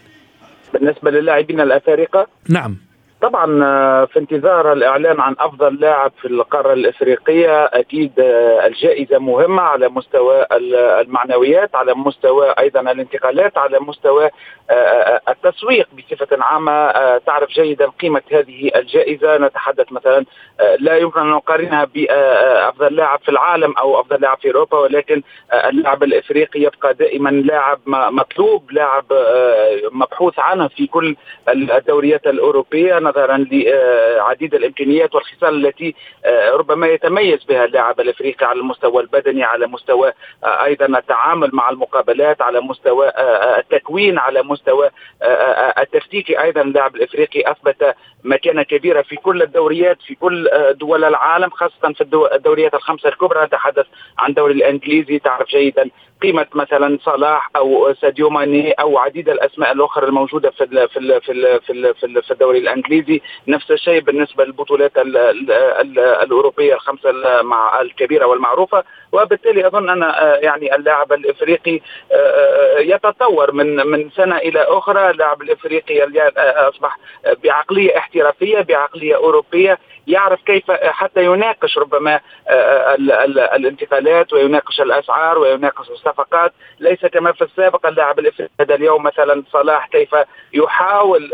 بالنسبة 0.73 1.11
للاعبين 1.11 1.61
الأفارقة؟ 1.61 2.27
نعم. 2.49 2.77
طبعا 3.23 3.63
آه، 3.63 4.05
في 4.05 4.19
انتظار 4.19 4.73
الإعلان 4.73 5.21
عن 5.21 5.35
أفضل 5.39 5.75
لاعب 5.75 6.11
في 6.21 6.27
القارة 6.27 6.73
الإفريقية 6.73 7.65
أكيد 7.65 8.19
آه، 8.19 8.65
الجائزة 8.67 9.17
مهمة 9.19 9.61
على 9.61 9.89
مستوى 9.89 10.45
المعنويات 11.01 11.75
على 11.75 11.93
مستوى 11.95 12.53
أيضا 12.59 12.79
الانتقالات 12.81 13.57
على 13.57 13.79
مستوى 13.79 14.29
آه، 14.69 15.21
التسويق 15.29 15.87
بصفة 15.97 16.43
عامة. 16.43 16.91
تعرف 17.17 17.49
جيدا 17.49 17.89
قيمة 18.01 18.21
هذه 18.31 18.71
الجائزة. 18.75 19.37
نتحدث 19.37 19.91
مثلا 19.91 20.25
لا 20.79 20.97
يمكن 20.97 21.19
أن 21.19 21.27
نقارنها 21.27 21.85
بافضل 21.95 22.95
لاعب 22.95 23.19
في 23.19 23.29
العالم 23.29 23.73
أو 23.77 23.99
أفضل 23.99 24.21
لاعب 24.21 24.37
في 24.37 24.47
أوروبا 24.47 24.79
ولكن 24.79 25.21
اللاعب 25.53 26.03
الإفريقي 26.03 26.61
يبقى 26.61 26.93
دائما 26.93 27.29
لاعب 27.29 27.79
مطلوب 27.87 28.71
لاعب 28.71 29.05
مبحوث 29.91 30.39
عنه 30.39 30.67
في 30.67 30.87
كل 30.87 31.15
الدوريات 31.49 32.27
الأوروبية. 32.27 32.99
نظرا 33.13 33.37
لعديد 33.51 34.55
الإمكانيات 34.55 35.15
والخصال 35.15 35.65
التي 35.65 35.95
آه، 36.25 36.51
ربما 36.51 36.87
يتميز 36.87 37.43
بها 37.43 37.65
اللاعب 37.65 37.99
الأفريقي 37.99 38.45
على 38.45 38.59
المستوى 38.59 39.01
البدني 39.01 39.43
على 39.43 39.67
مستوى 39.67 40.13
آه، 40.43 40.63
أيضا 40.63 40.85
التعامل 40.85 41.49
مع 41.53 41.69
المقابلات 41.69 42.41
على 42.41 42.61
مستوى 42.61 43.07
آه، 43.07 43.59
التكوين 43.59 44.17
على 44.17 44.43
مستوى 44.43 44.89
التكتيكي 45.79 46.41
أيضا 46.41 46.61
اللاعب 46.61 46.95
الأفريقي 46.95 47.51
أثبت 47.51 47.95
مكانة 48.23 48.63
كبيرة 48.63 49.01
في 49.01 49.15
كل 49.15 49.41
الدوريات 49.41 50.01
في 50.01 50.15
كل 50.15 50.49
دول 50.71 51.03
العالم 51.03 51.49
خاصة 51.49 51.93
في 51.93 52.01
الدوريات 52.35 52.73
الخمسة 52.73 53.09
الكبرى. 53.09 53.45
نتحدث 53.45 53.85
عن 54.17 54.29
الدوري 54.29 54.53
الإنجليزي 54.53 55.19
تعرف 55.19 55.47
جيدا 55.47 55.89
قيمة 56.23 56.47
مثلا 56.53 56.97
صلاح 57.03 57.49
أو 57.55 57.93
ساديو 57.93 58.29
ماني 58.29 58.71
أو 58.71 58.97
عديد 58.97 59.29
الأسماء 59.29 59.71
الأخرى 59.71 60.07
الموجودة 60.07 60.49
في 60.51 60.67
في 60.67 61.19
في 61.21 61.59
في, 61.59 61.93
في, 61.93 62.21
في 62.21 62.31
الدوري 62.31 62.57
الإنجليزي. 62.57 63.21
نفس 63.47 63.71
الشيء 63.71 64.01
بالنسبة 64.01 64.43
للبطولات 64.45 64.97
ال 64.97 65.17
ال 65.17 65.51
ال 65.51 65.99
الأوروبية 65.99 66.73
الخمسة 66.73 67.11
مع 67.41 67.81
الكبيرة 67.81 68.25
والمعروفة. 68.25 68.83
وبالتالي 69.11 69.67
أظن 69.67 69.89
أن 69.89 70.01
يعني 70.43 70.75
اللاعب 70.75 71.13
الإفريقي 71.13 71.79
يتطور 72.79 73.51
من 73.51 73.75
من 73.75 74.09
سنة 74.09 74.37
إلى 74.37 74.59
أخرى. 74.59 75.09
اللاعب 75.09 75.41
الإفريقي 75.41 76.03
أصبح 76.69 76.97
بعقلية 77.43 77.97
احترافية 77.97 78.61
بعقلية 78.61 79.15
أوروبية. 79.15 79.77
يعرف 80.07 80.41
كيف 80.45 80.71
حتى 80.71 81.25
يناقش 81.25 81.77
ربما 81.77 82.19
الانتقالات 83.55 84.33
ويناقش 84.33 84.81
الأسعار 84.81 85.39
ويناقش 85.39 85.89
الصفقات. 85.89 86.53
ليس 86.79 87.05
كما 87.05 87.31
في 87.31 87.41
السابق 87.43 87.85
اللاعب 87.87 88.19
الإفريقي 88.19 88.51
هذا 88.59 88.75
اليوم 88.75 89.03
مثلا 89.03 89.43
صلاح 89.51 89.87
كيف 89.87 90.15
يحاول 90.53 91.31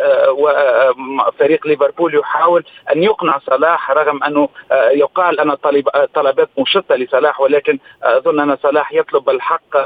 فريق 1.39 1.67
ليفربول 1.67 2.15
يحاول 2.15 2.63
أن 2.95 3.03
يقنع 3.03 3.39
صلاح 3.39 3.91
رغم 3.91 4.23
أنه 4.23 4.49
يقال 4.71 5.39
أن 5.39 5.51
الطلبات 5.95 6.49
مشطه 6.59 6.95
لصلاح 6.95 7.41
ولكن 7.41 7.79
أظن 8.03 8.39
أن 8.39 8.57
صلاح 8.63 8.93
يطلب 8.93 9.29
الحق 9.29 9.77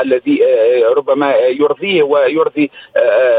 الذي 0.00 0.42
ربما 0.96 1.36
يرضيه 1.36 2.02
ويرضي 2.02 2.70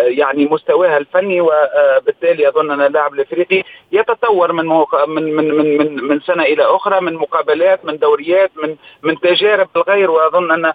يعني 0.04 0.46
مستواه 0.46 0.98
الفني 0.98 1.42
وبالتالي 1.42 2.48
أظن 2.48 2.72
أن 2.72 2.82
اللاعب 2.82 3.14
الإفريقي 3.14 3.64
يتطور 3.92 4.54
من 4.54 4.68
من 5.08 5.36
من 5.36 5.48
من 5.58 5.78
من, 5.78 6.04
من 6.04 6.20
سنة 6.20 6.44
إلى 6.44 6.64
أخرى 6.64 7.02
من 7.02 7.14
مقابلات 7.14 7.86
من 7.86 7.98
دوريات 7.98 8.52
من 8.64 8.76
من 9.04 9.20
تجارب 9.20 9.70
الغير 9.76 10.12
وأظن 10.12 10.52
أن 10.52 10.66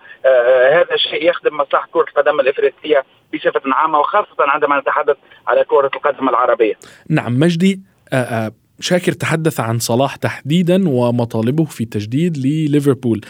هذا 0.77 0.95
الشيء 0.95 1.31
يخدم 1.31 1.57
مصلحة 1.57 1.89
كرة 1.93 2.07
القدم 2.09 2.41
الإفريقية 2.41 3.05
بصفة 3.35 3.61
عامة 3.67 3.99
وخاصة 3.99 4.37
عندما 4.39 4.81
نتحدث 4.81 5.17
على 5.47 5.65
كرة 5.65 5.91
القدم 5.95 6.29
العربية. 6.29 6.75
نعم 7.11 7.39
مجدي 7.39 7.81
شاكر 8.81 9.13
تحدث 9.13 9.61
عن 9.61 9.79
صلاح 9.79 10.17
تحديدا 10.17 10.89
ومطالبه 10.89 11.65
في 11.65 11.85
تجديد 11.85 12.37
لليفربول 12.37 13.21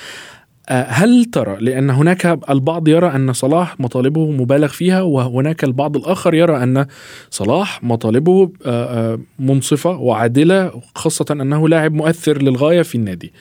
هل 0.68 1.25
ترى 1.25 1.56
لأن 1.61 1.90
هناك 1.90 2.38
البعض 2.50 2.88
يرى 2.88 3.06
أن 3.06 3.33
صلاح 3.33 3.80
مطالبه 3.80 4.30
مبالغ 4.30 4.68
فيها 4.68 5.02
وهناك 5.02 5.64
البعض 5.64 5.97
الآخر 5.97 6.35
يرى 6.35 6.62
أن 6.62 6.87
صلاح 7.30 7.83
مطالبه 7.85 8.50
منصفة 9.38 9.90
وعادلة 9.90 10.73
خاصة 10.94 11.26
أنه 11.30 11.68
لاعب 11.68 11.92
مؤثر 11.92 12.42
للغاية 12.42 12.83
في 12.83 12.94
النادي 12.94 13.33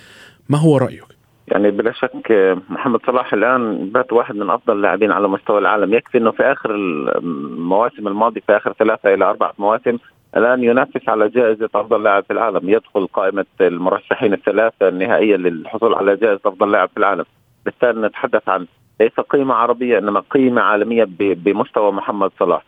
ما 0.50 0.58
هو 0.58 0.78
رأيك؟ 0.78 1.13
يعني 1.48 1.72
بلا 1.72 1.92
شك 1.92 2.58
محمد 2.70 3.00
صلاح 3.06 3.34
الآن 3.34 3.90
بات 3.90 4.14
واحد 4.14 4.36
من 4.36 4.50
أفضل 4.50 4.76
اللاعبين 4.76 5.12
على 5.12 5.28
مستوى 5.28 5.60
العالم. 5.60 5.94
يكفي 5.94 6.18
إنه 6.18 6.32
في 6.32 6.44
آخر 6.44 6.76
المواسم 6.76 8.08
الماضيه 8.08 8.42
في 8.42 8.58
آخر 8.58 8.74
ثلاثة 8.74 9.14
إلى 9.14 9.26
أربع 9.26 9.52
مواسم 9.60 9.98
الآن 10.38 10.64
ينافس 10.64 11.10
على 11.10 11.30
جائزة 11.30 11.70
أفضل 11.76 12.04
لاعب 12.04 12.24
في 12.24 12.34
العالم. 12.34 12.70
يدخل 12.70 13.08
قائمة 13.08 13.46
المرشحين 13.62 14.34
الثلاثة 14.34 14.88
النهائية 14.88 15.36
للحصول 15.36 15.94
على 15.94 16.16
جائزة 16.16 16.42
أفضل 16.46 16.72
لاعب 16.72 16.90
في 16.90 16.98
العالم. 16.98 17.26
بالتالي 17.66 18.02
نتحدث 18.08 18.50
عن 18.50 18.68
ليس 19.00 19.20
قيمة 19.20 19.54
عربية 19.54 19.98
إنما 19.98 20.24
قيمة 20.30 20.62
عالمية 20.62 21.08
بمستوى 21.20 21.92
محمد 21.92 22.32
صلاح. 22.40 22.64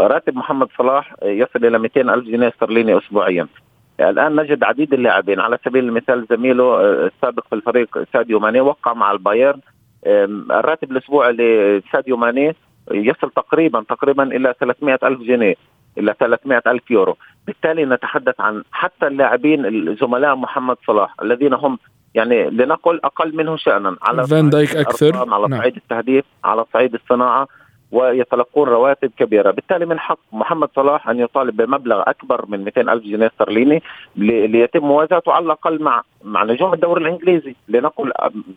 راتب 0.00 0.36
محمد 0.36 0.68
صلاح 0.78 1.14
يصل 1.22 1.64
إلى 1.64 1.78
200 1.78 2.14
ألف 2.14 2.24
جنيه 2.24 2.48
استرليني 2.48 2.98
اسبوعيا. 2.98 3.46
الآن 4.00 4.36
نجد 4.36 4.64
عديد 4.64 4.94
اللاعبين. 4.94 5.40
على 5.40 5.58
سبيل 5.64 5.84
المثال 5.84 6.26
زميله 6.30 6.80
السابق 7.06 7.46
في 7.48 7.54
الفريق 7.54 8.04
ساديو 8.12 8.38
ماني 8.38 8.60
وقع 8.60 8.92
مع 8.92 9.12
البايرن. 9.12 9.60
الراتب 10.06 10.92
الأسبوعي 10.92 11.32
لساديو 11.32 12.16
ماني 12.16 12.56
يصل 12.90 13.30
تقريبا 13.30 13.84
تقريبا 13.88 14.22
إلى 14.22 14.54
300 14.60 14.98
ألف 15.04 15.20
جنيه 15.20 15.54
إلى 15.98 16.14
300 16.20 16.62
ألف 16.66 16.90
يورو. 16.90 17.16
بالتالي 17.46 17.84
نتحدث 17.84 18.40
عن 18.40 18.62
حتى 18.72 19.06
اللاعبين 19.06 19.66
الزملاء 19.66 20.34
محمد 20.34 20.76
صلاح 20.86 21.14
الذين 21.22 21.54
هم 21.54 21.78
يعني 22.14 22.50
لنقل 22.50 23.00
أقل 23.04 23.36
منه 23.36 23.56
شانا. 23.56 23.96
على 24.02 24.26
فان 24.26 24.50
دايك 24.50 24.76
أكثر؟ 24.76 25.34
على 25.34 25.48
نعم. 25.48 25.60
صعيد 25.60 25.76
التهديف 25.76 26.24
على 26.44 26.64
صعيد 26.72 26.94
الصناعة. 26.94 27.48
ويتلقون 27.96 28.68
رواتب 28.68 29.10
كبيرة، 29.18 29.50
بالتالي 29.50 29.86
من 29.86 29.98
حق 29.98 30.18
محمد 30.32 30.68
صلاح 30.76 31.08
أن 31.08 31.20
يطالب 31.20 31.56
بمبلغ 31.56 32.02
أكبر 32.06 32.44
من 32.48 32.64
200 32.64 32.80
ألف 32.80 33.04
جنيه 33.04 33.26
استرليني 33.26 33.82
ليتم 34.16 34.84
موازاته 34.84 35.32
على 35.32 35.44
الأقل 35.44 35.82
مع 35.82 36.02
مع 36.24 36.44
نجوم 36.44 36.74
الدوري 36.74 37.02
الإنجليزي، 37.02 37.54
لنقل 37.68 38.12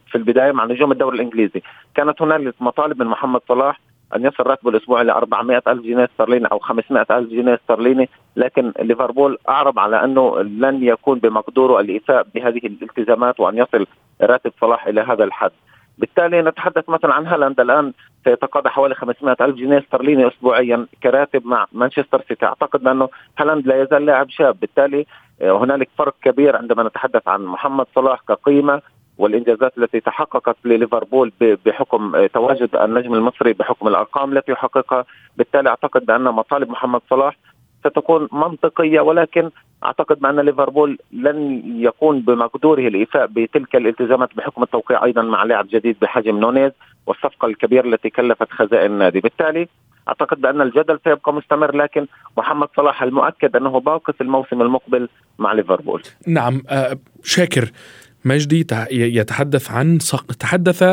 في 0.08 0.15
البداية 0.15 0.51
مع 0.51 0.65
نجوم 0.65 0.91
الدوري 0.91 1.15
الإنجليزي، 1.15 1.62
كانت 1.96 2.22
هنالك 2.22 2.53
مطالب 2.60 3.01
من 3.01 3.08
محمد 3.08 3.41
صلاح 3.48 3.79
أن 4.15 4.25
يصل 4.25 4.43
راتبه 4.43 4.69
الأسبوعي 4.69 5.03
ل 5.03 5.10
400 5.10 5.62
ألف 5.67 5.81
جنيه 5.84 6.05
استرليني 6.05 6.48
أو 6.51 6.60
500 6.60 7.05
ألف 7.12 7.29
جنيه 7.29 7.53
استرليني 7.53 8.10
لكن 8.36 8.74
ليفربول 8.79 9.38
أعرب 9.50 9.79
على 9.79 10.03
أنه 10.03 10.41
لن 10.41 10.84
يكون 10.84 11.19
بمقدوره 11.19 11.79
الايفاء 11.79 12.27
بهذه 12.36 12.62
الالتزامات 12.63 13.39
وأن 13.39 13.58
يصل 13.58 13.86
راتب 14.22 14.51
صلاح 14.62 14.88
إلى 14.88 15.01
هذا 15.01 15.24
الحد. 15.24 15.51
بالتالي 15.98 16.41
نتحدث 16.41 16.89
مثلا 16.89 17.13
عن 17.13 17.25
هالاند. 17.27 17.60
الآن 17.60 17.93
سيتقاضى 18.23 18.69
حوالي 18.69 18.95
500 18.95 19.35
ألف 19.41 19.55
جنيه 19.55 19.79
استرليني 19.79 20.27
أسبوعيا 20.27 20.88
كراتب 21.03 21.45
مع 21.45 21.65
مانشستر 21.71 22.21
سيتي. 22.27 22.45
أعتقد 22.45 22.88
أنه 22.88 23.09
هالاند 23.38 23.67
لا 23.67 23.81
يزال 23.81 24.05
لاعب 24.05 24.29
شاب. 24.29 24.59
بالتالي 24.59 25.05
هنالك 25.41 25.89
فرق 25.97 26.15
كبير 26.23 26.55
عندما 26.55 26.83
نتحدث 26.83 27.27
عن 27.27 27.45
محمد 27.45 27.85
صلاح 27.95 28.21
كقيمة 28.27 28.81
والإنجازات 29.17 29.77
التي 29.77 29.99
تحققت 29.99 30.55
لليفربول 30.65 31.31
بحكم 31.65 32.25
تواجد 32.25 32.75
النجم 32.75 33.13
المصري 33.13 33.53
بحكم 33.53 33.88
الأرقام 33.88 34.38
التي 34.38 34.51
يحققها، 34.51 35.05
بالتالي 35.38 35.69
أعتقد 35.69 36.05
بأن 36.05 36.23
مطالب 36.23 36.69
محمد 36.69 37.01
صلاح 37.09 37.35
ستكون 37.79 38.27
منطقية 38.31 39.00
ولكن 39.00 39.50
أعتقد 39.86 40.19
بأن 40.19 40.39
ليفربول 40.39 40.98
لن 41.12 41.62
يكون 41.65 42.21
بمقدوره 42.21 42.88
الإيفاء 42.88 43.27
بتلك 43.27 43.75
الالتزامات 43.75 44.29
بحكم 44.36 44.63
التوقيع 44.63 45.03
أيضا 45.03 45.21
مع 45.21 45.43
لاعب 45.43 45.67
جديد 45.71 45.98
بحجم 46.01 46.39
نونيز 46.39 46.71
والصفقة 47.05 47.45
الكبيرة 47.45 47.88
التي 47.88 48.09
كلفت 48.09 48.51
خزائن 48.51 48.91
النادي، 48.91 49.19
بالتالي 49.19 49.67
أعتقد 50.07 50.41
بأن 50.41 50.62
الجدل 50.62 51.00
سيبقى 51.03 51.33
مستمر 51.33 51.75
لكن 51.75 52.07
محمد 52.38 52.67
صلاح 52.77 53.03
المؤكد 53.03 53.55
أنه 53.55 53.79
باقي 53.79 54.13
في 54.13 54.21
الموسم 54.21 54.62
المقبل 54.62 55.09
مع 55.39 55.53
ليفربول. 55.53 56.01
نعم 56.27 56.62
شاكر 57.24 57.71
مجدي 58.25 58.67
يتحدث 58.91 59.71
عن 59.71 59.97
تحدث 60.39 60.83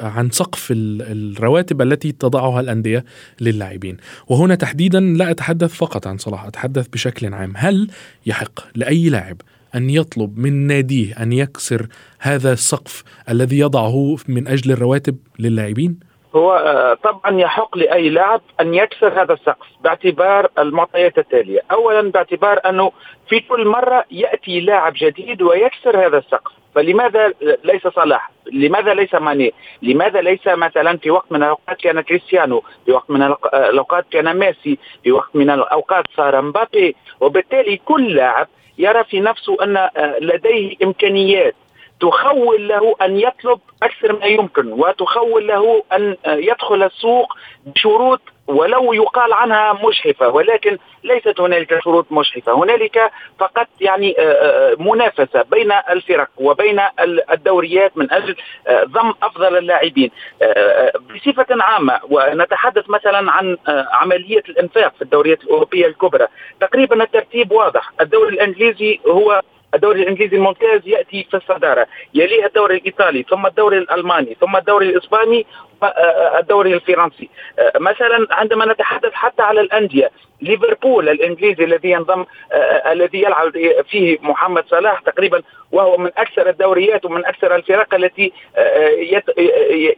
عن 0.00 0.30
سقف 0.30 0.68
الرواتب 0.70 1.82
التي 1.82 2.12
تضعها 2.12 2.60
الأندية 2.60 3.04
للاعبين 3.40 3.96
وهنا 4.28 4.54
تحديدا 4.54 5.00
لا 5.00 5.30
أتحدث 5.30 5.74
فقط 5.74 6.06
عن 6.06 6.18
صلاح 6.18 6.44
أتحدث 6.44 6.88
بشكل 6.88 7.34
عام 7.34 7.52
هل 7.56 7.90
يحق 8.26 8.60
لأي 8.74 9.08
لاعب 9.08 9.40
أن 9.74 9.90
يطلب 9.90 10.38
من 10.38 10.66
ناديه 10.66 11.22
أن 11.22 11.32
يكسر 11.32 11.86
هذا 12.18 12.52
السقف 12.52 13.04
الذي 13.28 13.58
يضعه 13.58 14.16
من 14.28 14.48
أجل 14.48 14.72
الرواتب 14.72 15.16
للاعبين؟ 15.38 16.09
هو 16.36 16.96
طبعا 17.02 17.40
يحق 17.40 17.76
لأي 17.76 18.08
لاعب 18.08 18.40
أن 18.60 18.74
يكسر 18.74 19.22
هذا 19.22 19.32
السقف 19.32 19.66
باعتبار 19.80 20.48
المعطيات 20.58 21.18
التالية، 21.18 21.60
اولا 21.72 22.10
باعتبار 22.10 22.60
أنه 22.68 22.92
في 23.28 23.40
كل 23.40 23.66
مرة 23.66 24.04
يأتي 24.10 24.60
لاعب 24.60 24.92
جديد 24.96 25.42
ويكسر 25.42 26.06
هذا 26.06 26.18
السقف، 26.18 26.52
فلماذا 26.74 27.32
ليس 27.64 27.88
صلاح؟ 27.88 28.30
لماذا 28.52 28.94
ليس 28.94 29.14
ماني؟ 29.14 29.54
لماذا 29.82 30.20
ليس 30.20 30.46
مثلا 30.46 30.96
في 30.96 31.10
وقت 31.10 31.32
من 31.32 31.42
الأوقات 31.42 31.80
كان 31.80 32.00
كريستيانو، 32.00 32.62
في 32.86 32.92
وقت 32.92 33.10
من 33.10 33.22
الأوقات 33.54 34.04
كان 34.10 34.38
ميسي، 34.38 34.78
في 35.04 35.12
وقت 35.12 35.36
من 35.36 35.50
الأوقات 35.50 36.04
صار 36.16 36.42
مبابي، 36.42 36.96
وبالتالي 37.20 37.76
كل 37.76 38.14
لاعب 38.14 38.48
يرى 38.78 39.04
في 39.04 39.20
نفسه 39.20 39.56
أن 39.64 39.88
لديه 40.20 40.76
إمكانيات 40.82 41.54
تخول 42.00 42.68
له 42.68 42.94
أن 43.02 43.16
يطلب 43.16 43.60
أكثر 43.82 44.12
ما 44.12 44.26
يمكن 44.26 44.72
وتخول 44.72 45.46
له 45.46 45.82
أن 45.92 46.16
يدخل 46.26 46.82
السوق 46.82 47.36
بشروط 47.66 48.20
ولو 48.46 48.92
يقال 48.92 49.32
عنها 49.32 49.72
مشحفه 49.88 50.28
ولكن 50.28 50.78
ليست 51.04 51.40
هنالك 51.40 51.82
شروط 51.84 52.12
مشحفه، 52.12 52.52
هنالك 52.52 53.10
فقط 53.38 53.66
يعني 53.80 54.16
منافسة 54.78 55.42
بين 55.42 55.72
الفرق 55.90 56.28
وبين 56.36 56.80
الدوريات 57.30 57.96
من 57.96 58.12
أجل 58.12 58.36
ضم 58.70 59.12
أفضل 59.22 59.56
اللاعبين. 59.56 60.10
بصفة 61.14 61.46
عامة 61.50 62.00
ونتحدث 62.10 62.90
مثلا 62.90 63.32
عن 63.32 63.56
عملية 63.92 64.42
الإنفاق 64.48 64.94
في 64.96 65.02
الدوريات 65.02 65.44
الأوروبية 65.44 65.86
الكبرى، 65.86 66.26
تقريبا 66.60 67.02
الترتيب 67.02 67.52
واضح، 67.52 67.92
الدوري 68.00 68.34
الإنجليزي 68.34 69.00
هو 69.06 69.42
الدوري 69.74 70.02
الإنجليزي 70.02 70.36
الممتاز 70.36 70.80
يأتي 70.86 71.26
في 71.30 71.36
الصدارة، 71.36 71.86
يليه 72.14 72.46
الدوري 72.46 72.76
الإيطالي، 72.76 73.22
ثم 73.22 73.46
الدوري 73.46 73.78
الألماني، 73.78 74.36
ثم 74.40 74.56
الدوري 74.56 74.88
الإسباني، 74.88 75.46
الدوري 76.38 76.74
الفرنسي. 76.74 77.28
مثلا 77.76 78.26
عندما 78.30 78.64
نتحدث 78.64 79.12
حتى 79.12 79.42
على 79.42 79.60
الأندية 79.60 80.10
ليفربول 80.42 81.08
الإنجليزي 81.08 81.64
الذي 81.64 81.90
ينضم 81.90 82.24
الذي 82.86 83.22
يلعب 83.22 83.52
فيه 83.90 84.18
محمد 84.22 84.64
صلاح 84.68 85.00
تقريبا 85.00 85.42
وهو 85.72 85.96
من 85.96 86.10
أكثر 86.18 86.48
الدوريات 86.48 87.04
ومن 87.04 87.26
أكثر 87.26 87.54
الفرق 87.54 87.94
التي 87.94 88.32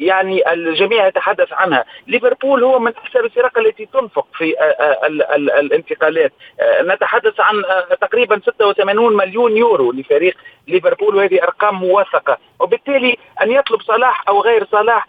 يعني 0.01 0.53
الجميع 0.53 1.07
يتحدث 1.07 1.53
عنها. 1.53 1.85
ليفربول 2.07 2.65
هو 2.65 2.79
من 2.79 2.89
أكثر 2.89 3.25
الفرق 3.25 3.59
التي 3.59 3.87
تنفق 3.87 4.27
في 4.35 4.55
الانتقالات. 5.37 6.33
نتحدث 6.83 7.41
عن 7.41 7.62
تقريبا 8.01 8.41
86 8.47 9.17
مليون 9.17 9.57
يورو 9.57 9.93
لفريق 9.93 10.37
ليفربول 10.69 11.17
وهذه 11.17 11.43
أرقام 11.43 11.75
موثقة. 11.75 12.39
وبالتالي 12.61 13.17
أن 13.43 13.51
يطلب 13.51 13.83
صلاح 13.83 14.29
أو 14.29 14.41
غير 14.41 14.67
صلاح 14.73 15.07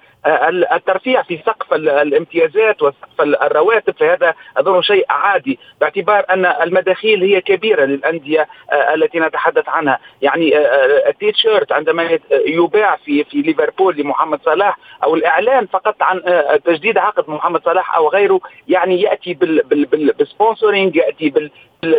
الترفيع 0.74 1.22
في 1.22 1.40
سقف 1.46 1.74
الامتيازات 1.74 2.82
وسقف 2.82 3.22
الرواتب 3.22 3.96
فهذا 4.00 4.34
أظن 4.58 4.82
شيء 4.82 5.06
عادي 5.10 5.60
باعتبار 5.82 6.26
أن 6.30 6.46
المداخيل 6.46 7.24
هي 7.24 7.42
كبيرة 7.42 7.86
للأندية 7.86 8.48
التي 8.94 9.20
نتحدث 9.20 9.70
عنها. 9.70 10.00
يعني 10.22 10.58
التيشيرت 11.10 11.72
عندما 11.72 12.20
يباع 12.32 12.96
في 12.96 13.24
في 13.24 13.42
ليفربول 13.42 13.98
لمحمد 13.98 14.40
صلاح 14.46 14.78
أو 15.04 15.16
الإعلان 15.16 15.66
فقط 15.66 15.96
عن 16.02 16.22
تجديد 16.66 16.98
عقد 16.98 17.30
محمد 17.30 17.64
صلاح 17.66 17.96
أو 17.96 18.10
غيره 18.10 18.40
يعني 18.68 19.02
يأتي 19.02 19.34
بالسبونسورينج 19.34 20.96
يأتي 20.96 21.30
بال 21.30 21.52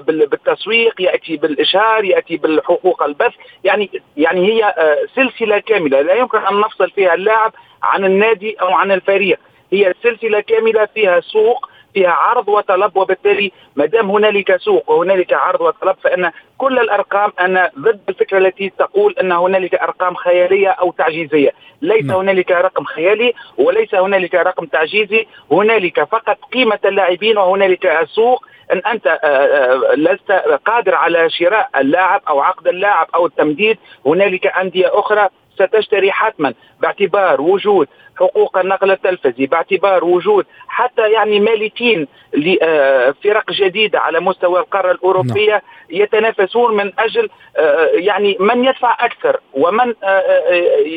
بالتسويق 0.06 1.00
يأتي 1.00 1.36
بالإشهار 1.36 2.04
يأتي 2.04 2.36
بالحقوق 2.36 3.02
البث. 3.02 3.32
يعني 3.64 3.90
يعني 4.16 4.46
هي 4.52 4.74
سلسلة 5.14 5.58
كاملة. 5.58 6.00
لا 6.00 6.14
يمكن 6.14 6.38
أن 6.38 6.60
نفصل 6.60 6.90
فيها 6.90 7.14
اللاعب 7.14 7.52
عن 7.84 8.04
النادي 8.04 8.56
أو 8.60 8.68
عن 8.68 8.92
الفريق 8.92 9.38
هي 9.72 9.94
سلسلة 10.02 10.40
كاملة 10.40 10.88
فيها 10.94 11.20
سوق 11.20 11.68
فيها 11.94 12.10
عرض 12.10 12.48
وطلب 12.48 12.96
وبالتالي 12.96 13.52
ما 13.76 13.86
دام 13.86 14.10
هنالك 14.10 14.56
سوق 14.56 14.90
وهنالك 14.90 15.32
عرض 15.32 15.60
وطلب 15.60 15.96
فإن 16.04 16.30
كل 16.58 16.78
الأرقام 16.78 17.32
أنا 17.40 17.70
ضد 17.78 18.00
الفكرة 18.08 18.38
التي 18.38 18.72
تقول 18.78 19.14
أن 19.20 19.32
هنالك 19.32 19.74
أرقام 19.74 20.14
خيالية 20.14 20.68
أو 20.68 20.92
تعجيزية، 20.92 21.50
ليس. 21.82 22.04
نعم. 22.04 22.16
هنالك 22.16 22.50
رقم 22.50 22.84
خيالي 22.84 23.32
وليس 23.58 23.94
هنالك 23.94 24.34
رقم 24.34 24.66
تعجيزي، 24.66 25.26
هنالك 25.52 26.04
فقط 26.04 26.38
قيمة 26.52 26.78
اللاعبين 26.84 27.38
وهنالك 27.38 27.86
السوق 27.86 28.44
إن 28.72 28.82
أنت 28.86 29.06
آه، 29.06 29.26
آه، 29.26 29.94
لست 29.94 30.32
قادر 30.66 30.94
على 30.94 31.30
شراء 31.30 31.68
اللاعب 31.76 32.22
أو 32.28 32.40
عقد 32.40 32.66
اللاعب 32.68 33.06
أو 33.14 33.26
التمديد، 33.26 33.78
هنالك 34.06 34.46
أندية 34.46 34.90
أخرى 34.92 35.28
ستشتري 35.54 36.12
حتما 36.12 36.54
باعتبار 36.80 37.40
وجود 37.40 37.88
حقوق 38.16 38.58
النقل 38.58 38.90
التلفزي 38.90 39.46
باعتبار 39.46 40.04
وجود 40.04 40.46
حتى 40.68 41.12
يعني 41.12 41.40
مالكين 41.40 42.06
لفرق 42.34 43.50
جديدة 43.50 44.00
على 44.00 44.20
مستوى 44.20 44.60
القارة 44.60 44.90
الأوروبية 44.90 45.52
نعم. 45.52 45.60
يتنافسون 45.90 46.76
من 46.76 46.92
أجل 46.98 47.28
آه، 47.56 47.86
يعني 47.92 48.36
من 48.40 48.64
يدفع 48.64 48.96
أكثر 49.00 49.40
ومن 49.52 49.94
آه، 50.04 50.06
آه، 50.06 50.52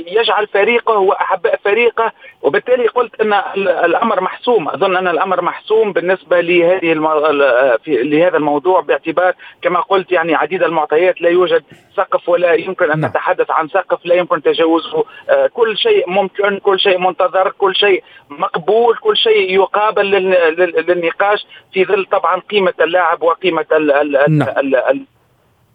يجعل 0.08 0.48
فريقه 0.48 0.98
واحباء 0.98 1.60
فريقه 1.64 2.12
وبالتالي 2.42 2.88
قلت 2.88 3.22
إن 3.22 3.34
الأمر 3.68 4.22
محسوم 4.22 4.70
أظن 4.70 4.98
إن 4.98 5.08
الأمر 5.08 5.42
محسوم 5.42 5.94
بالنسبة 5.94 6.42
لهذه 6.42 6.94
لهذا 7.88 8.38
الموضوع 8.38 8.82
باعتبار 8.82 9.34
كما 9.62 9.80
قلت 9.80 10.12
يعني 10.12 10.36
عديد 10.36 10.64
المعطيات 10.64 11.22
لا 11.22 11.30
يوجد 11.30 11.64
سقف 11.96 12.30
ولا 12.30 12.54
يمكن 12.54 12.92
أن 12.92 13.00
نعم. 13.00 13.10
نتحدث 13.10 13.52
عن 13.52 13.68
سقف 13.68 14.06
لا 14.06 14.16
يمكن 14.16 14.42
تجاوزه 14.42 15.04
كل 15.54 15.78
شيء 15.78 16.10
ممكن 16.10 16.60
كل 16.60 16.80
شيء 16.80 16.98
منتظر 17.08 17.54
كل 17.58 17.76
شيء 17.76 18.04
مقبول 18.30 18.98
كل 18.98 19.18
شيء 19.18 19.54
يقابل 19.54 20.06
للنقاش 20.88 21.46
في 21.74 21.86
ظل 21.86 22.06
طبعا 22.06 22.40
قيمة 22.40 22.74
اللاعب 22.82 23.24
وقيمة 23.24 23.66
نعم. 24.30 24.48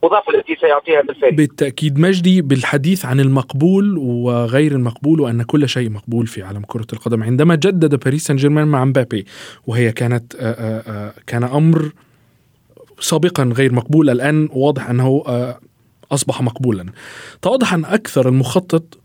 المضافه 0.03 0.35
التي 0.35 0.57
سيعطيها 0.61 1.03
بالفعل. 1.03 1.33
بالتأكيد 1.33 1.99
مجدي 1.99 2.43
بالحديث 2.43 3.05
عن 3.05 3.21
المقبول 3.21 3.99
وغير 3.99 4.73
المقبول 4.73 5.21
وأن 5.21 5.43
كل 5.43 5.69
شيء 5.69 5.91
مقبول 5.91 6.27
في 6.27 6.43
عالم 6.43 6.63
كرة 6.67 6.87
القدم. 6.93 7.23
عندما 7.23 7.55
جدد 7.55 8.05
باريس 8.05 8.27
سان 8.27 8.37
جيرمان 8.37 8.69
مع 8.69 8.85
مبابي 8.85 9.27
وهي 9.67 9.93
كانت 9.93 10.35
آآ 10.35 10.83
آآ 10.87 11.13
كان 11.27 11.45
أمر 11.45 11.93
سابقا 13.01 13.53
غير 13.57 13.73
مقبول 13.73 14.11
الآن 14.11 14.49
واضح 14.53 14.91
أنه 14.91 15.23
أصبح 16.13 16.43
مقبولا. 16.43 16.87
تواضح 17.43 17.75
أن 17.75 17.85
أكثر 17.85 18.29
المخطط 18.29 18.83
آه، 18.83 18.99
آه، 18.99 19.02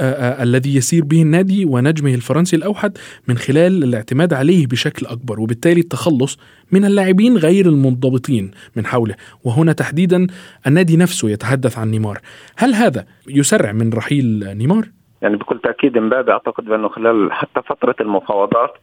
الذي 0.00 0.76
يسير 0.76 1.04
به 1.04 1.22
النادي 1.22 1.64
ونجمه 1.64 2.14
الفرنسي 2.14 2.56
الأوحد 2.56 2.98
من 3.28 3.36
خلال 3.36 3.84
الاعتماد 3.84 4.32
عليه 4.34 4.66
بشكل 4.66 5.06
أكبر 5.06 5.40
وبالتالي 5.40 5.80
التخلص 5.80 6.38
من 6.72 6.84
اللاعبين 6.84 7.36
غير 7.36 7.66
المنضبطين 7.66 8.50
من 8.76 8.86
حوله 8.86 9.14
وهنا 9.44 9.72
تحديدا 9.72 10.26
النادي 10.66 10.96
نفسه 10.96 11.30
يتحدث 11.30 11.78
عن 11.78 11.90
نيمار 11.90 12.18
هل 12.56 12.74
هذا 12.74 13.04
يسرع 13.28 13.72
من 13.72 13.92
رحيل 13.92 14.56
نيمار؟ 14.58 14.84
يعني 15.22 15.36
بكل 15.36 15.58
تأكيد 15.58 15.96
امبابي 15.96 16.32
أعتقد 16.32 16.64
بأنه 16.64 16.88
خلال 16.88 17.32
حتى 17.32 17.62
فترة 17.66 17.96
المفاوضات 18.00 18.74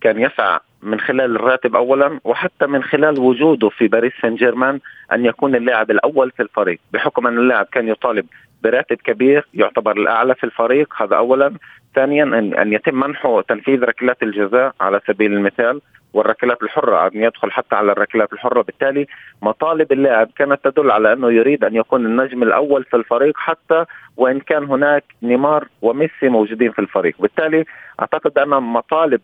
كان 0.00 0.20
يسعى 0.20 0.58
من 0.82 1.00
خلال 1.00 1.36
الراتب 1.36 1.76
اولا 1.76 2.20
وحتى 2.24 2.66
من 2.66 2.82
خلال 2.82 3.20
وجوده 3.20 3.68
في 3.68 3.88
باريس 3.88 4.12
سان 4.22 4.34
جيرمان 4.34 4.80
أن 5.12 5.24
يكون 5.24 5.54
اللاعب 5.54 5.90
الأول 5.90 6.30
في 6.30 6.42
الفريق 6.42 6.78
بحكم 6.92 7.26
أن 7.26 7.38
اللاعب 7.38 7.66
كان 7.72 7.88
يطالب 7.88 8.26
براتب 8.62 8.96
كبير 8.96 9.46
يعتبر 9.54 9.96
الأعلى 9.96 10.34
في 10.34 10.44
الفريق. 10.44 11.02
هذا 11.02 11.16
اولا. 11.16 11.54
ثانيا 11.94 12.24
ان 12.24 12.54
أن 12.54 12.72
يتم 12.72 12.94
منحه 12.94 13.40
تنفيذ 13.40 13.84
ركلات 13.84 14.22
الجزاء 14.22 14.74
على 14.80 15.00
سبيل 15.06 15.32
المثال. 15.32 15.80
والركلات 16.14 16.62
الحرة 16.62 17.06
ان 17.06 17.22
يدخل 17.22 17.50
حتى 17.50 17.76
على 17.76 17.92
الركلات 17.92 18.32
الحرة. 18.32 18.62
بالتالي 18.62 19.06
مطالب 19.42 19.92
اللاعب 19.92 20.30
كانت 20.36 20.64
تدل 20.64 20.90
على 20.90 21.12
إنه 21.12 21.32
يريد 21.32 21.64
أن 21.64 21.76
يكون 21.76 22.06
النجم 22.06 22.42
الأول 22.42 22.84
في 22.84 22.96
الفريق 22.96 23.36
حتى 23.36 23.84
وإن 24.16 24.40
كان 24.40 24.64
هناك 24.64 25.04
نيمار 25.22 25.68
وميسي 25.82 26.28
موجودين 26.28 26.72
في 26.72 26.78
الفريق. 26.78 27.14
بالتالي 27.18 27.64
أعتقد 28.00 28.38
أن 28.38 28.48
مطالب 28.48 29.20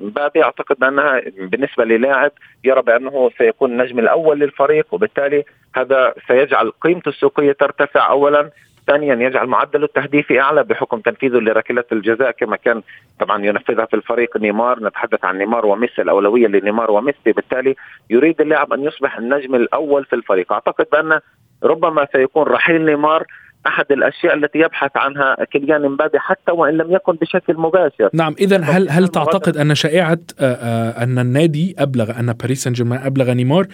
مبابي 0.00 0.44
أعتقد 0.44 0.76
بانها 0.78 1.22
بالنسبة 1.38 1.84
للاعب 1.84 2.32
يرى 2.64 2.82
بأنه 2.82 3.30
سيكون 3.38 3.70
النجم 3.72 3.98
الأول 3.98 4.38
للفريق 4.38 4.86
وبالتالي 4.92 5.44
هذا 5.76 6.14
سيجعل 6.28 6.72
قيمته 6.80 7.08
السوقية 7.08 7.52
ترتفع. 7.52 8.10
اولا 8.10 8.50
ثانيا 8.86 9.14
يجعل 9.14 9.46
معدل 9.46 9.84
التهديفي 9.84 10.40
أعلى 10.40 10.64
بحكم 10.64 11.00
تنفيذه 11.00 11.38
لركلات 11.38 11.92
الجزاء 11.92 12.30
كما 12.30 12.56
كان 12.56 12.82
طبعا 13.20 13.44
ينفذها 13.44 13.84
في 13.84 13.96
الفريق 13.96 14.36
نيمار. 14.36 14.84
نتحدث 14.84 15.24
عن 15.24 15.38
نيمار 15.38 15.66
وميسي 15.66 16.02
الأولوية 16.02 16.46
لنيمار 16.46 16.90
وميسي. 16.90 17.32
بالتالي 17.32 17.76
يريد 18.10 18.40
اللاعب 18.40 18.72
أن 18.72 18.84
يصبح 18.84 19.18
النجم 19.18 19.54
الأول 19.54 20.04
في 20.04 20.16
الفريق. 20.16 20.52
أعتقد 20.52 20.86
بأن 20.92 21.20
ربما 21.64 22.06
سيكون 22.12 22.42
رحيل 22.42 22.84
نيمار 22.84 23.26
أحد 23.66 23.84
الأشياء 23.90 24.34
التي 24.34 24.58
يبحث 24.58 24.90
عنها 24.96 25.36
كيليان 25.52 25.84
امبابي 25.84 26.18
حتى 26.18 26.52
وإن 26.52 26.76
لم 26.76 26.92
يكن 26.92 27.12
بشكل 27.12 27.56
مباشر. 27.56 28.10
نعم 28.12 28.34
اذا 28.40 28.60
هل 28.60 28.90
هل 28.90 29.08
تعتقد 29.08 29.56
أن 29.56 29.74
شائعة 29.74 30.18
آه، 30.40 30.44
آه، 30.44 31.02
أن 31.02 31.18
النادي 31.18 31.74
أبلغ 31.78 32.20
أن 32.20 32.32
باريس 32.32 32.62
سان 32.62 32.72
جيرمان 32.72 32.98
أبلغ 32.98 33.32
نيمار 33.32 33.66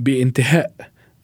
بانتهاء 0.00 0.70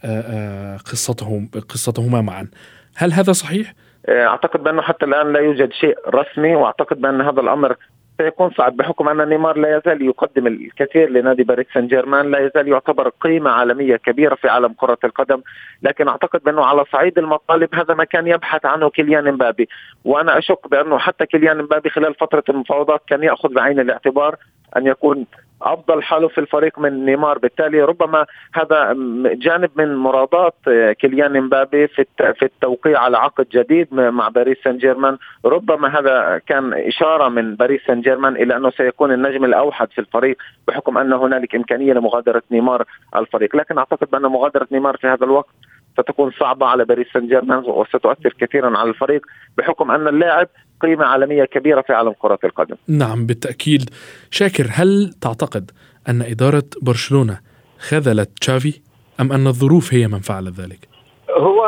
آه، 0.04 0.76
قصتهم 0.76 1.50
قصتهما 1.68 2.20
معا؟ 2.20 2.48
هل 2.96 3.12
هذا 3.12 3.32
صحيح؟ 3.32 3.74
أعتقد 4.08 4.62
بأنه 4.62 4.82
حتى 4.82 5.06
الآن 5.06 5.32
لا 5.32 5.40
يوجد 5.40 5.72
شيء 5.72 5.98
رسمي 6.08 6.56
وأعتقد 6.56 7.00
بأن 7.00 7.20
هذا 7.20 7.40
الأمر 7.40 7.76
سيكون 8.20 8.50
صعب 8.50 8.76
بحكم 8.76 9.08
أن 9.08 9.28
نيمار 9.28 9.58
لا 9.58 9.76
يزال 9.76 10.02
يقدم 10.02 10.46
الكثير 10.46 11.10
لنادي 11.10 11.42
باريس 11.42 11.66
سان 11.74 11.86
جيرمان 11.86 12.30
لا 12.30 12.38
يزال 12.38 12.68
يعتبر 12.68 13.08
قيمة 13.08 13.50
عالمية 13.50 13.96
كبيرة 13.96 14.34
في 14.34 14.48
عالم 14.48 14.72
كرة 14.72 14.98
القدم 15.04 15.42
لكن 15.82 16.08
أعتقد 16.08 16.40
بأنه 16.44 16.64
على 16.64 16.84
صعيد 16.92 17.18
المطالب 17.18 17.74
هذا 17.74 17.94
ما 17.94 18.04
كان 18.04 18.26
يبحث 18.26 18.66
عنه 18.66 18.90
كيليان 18.90 19.28
امبابي 19.28 19.68
وأنا 20.04 20.38
أشك 20.38 20.68
بأنه 20.70 20.98
حتى 20.98 21.26
كيليان 21.26 21.60
امبابي 21.60 21.90
خلال 21.90 22.14
فترة 22.14 22.44
المفاوضات 22.48 23.02
كان 23.06 23.22
يأخذ 23.22 23.48
بعين 23.54 23.80
الاعتبار 23.80 24.36
أن 24.76 24.86
يكون 24.86 25.26
أفضل 25.62 26.02
حاله 26.02 26.28
في 26.28 26.38
الفريق 26.38 26.78
من 26.78 27.04
نيمار. 27.04 27.38
بالتالي 27.38 27.82
ربما 27.82 28.26
هذا 28.54 28.92
جانب 29.34 29.70
من 29.76 29.96
مرادات 29.96 30.54
آه، 30.68 30.92
كيليان 30.92 31.36
إمبابي 31.36 31.88
في 31.88 32.04
في 32.16 32.42
التوقيع 32.42 33.00
على 33.00 33.18
عقد 33.18 33.46
جديد 33.52 33.94
مع 33.94 34.28
باريس 34.28 34.56
سان 34.64 34.78
جيرمان 34.78 35.18
ربما 35.44 35.98
هذا 35.98 36.40
كان 36.46 36.72
إشارة 36.72 37.28
من 37.28 37.54
باريس 37.54 37.80
سان 37.86 38.00
جيرمان 38.00 38.36
إلى 38.36 38.56
أنه 38.56 38.70
سيكون 38.70 39.12
النجم 39.12 39.44
الأوحد 39.44 39.90
في 39.90 40.00
الفريق 40.00 40.36
بحكم 40.68 40.98
أن 40.98 41.12
هنالك 41.12 41.54
إمكانية 41.54 41.92
لمغادرة 41.92 42.42
نيمار 42.50 42.84
الفريق. 43.16 43.56
لكن 43.56 43.78
أعتقد 43.78 44.10
بأن 44.10 44.22
مغادرة 44.22 44.66
نيمار 44.72 44.96
في 44.96 45.06
هذا 45.06 45.24
الوقت 45.24 45.54
ستكون 45.92 46.30
صعبة 46.30 46.66
على 46.66 46.84
باريس 46.84 47.06
سان 47.12 47.26
جيرمان 47.26 47.58
وستؤثر 47.58 48.34
كثيرا 48.40 48.78
على 48.78 48.90
الفريق 48.90 49.26
بحكم 49.58 49.90
أن 49.90 50.08
اللاعب 50.08 50.48
قيمة 50.82 51.04
عالمية 51.04 51.44
كبيرة 51.44 51.80
في 51.80 51.92
عالم 51.92 52.14
كرة 52.18 52.38
القدم. 52.44 52.76
نعم 52.88 53.26
بالتأكيد. 53.26 53.90
شاكر 54.30 54.66
هل 54.70 55.14
تعتقد 55.20 55.70
أن 56.08 56.22
إدارة 56.22 56.64
برشلونة 56.82 57.40
خذلت 57.78 58.30
تشافي 58.40 58.80
أم 59.20 59.32
أن 59.32 59.46
الظروف 59.46 59.94
هي 59.94 60.08
من 60.08 60.18
فعلت 60.18 60.60
ذلك؟ 60.60 60.88
هو 61.30 61.64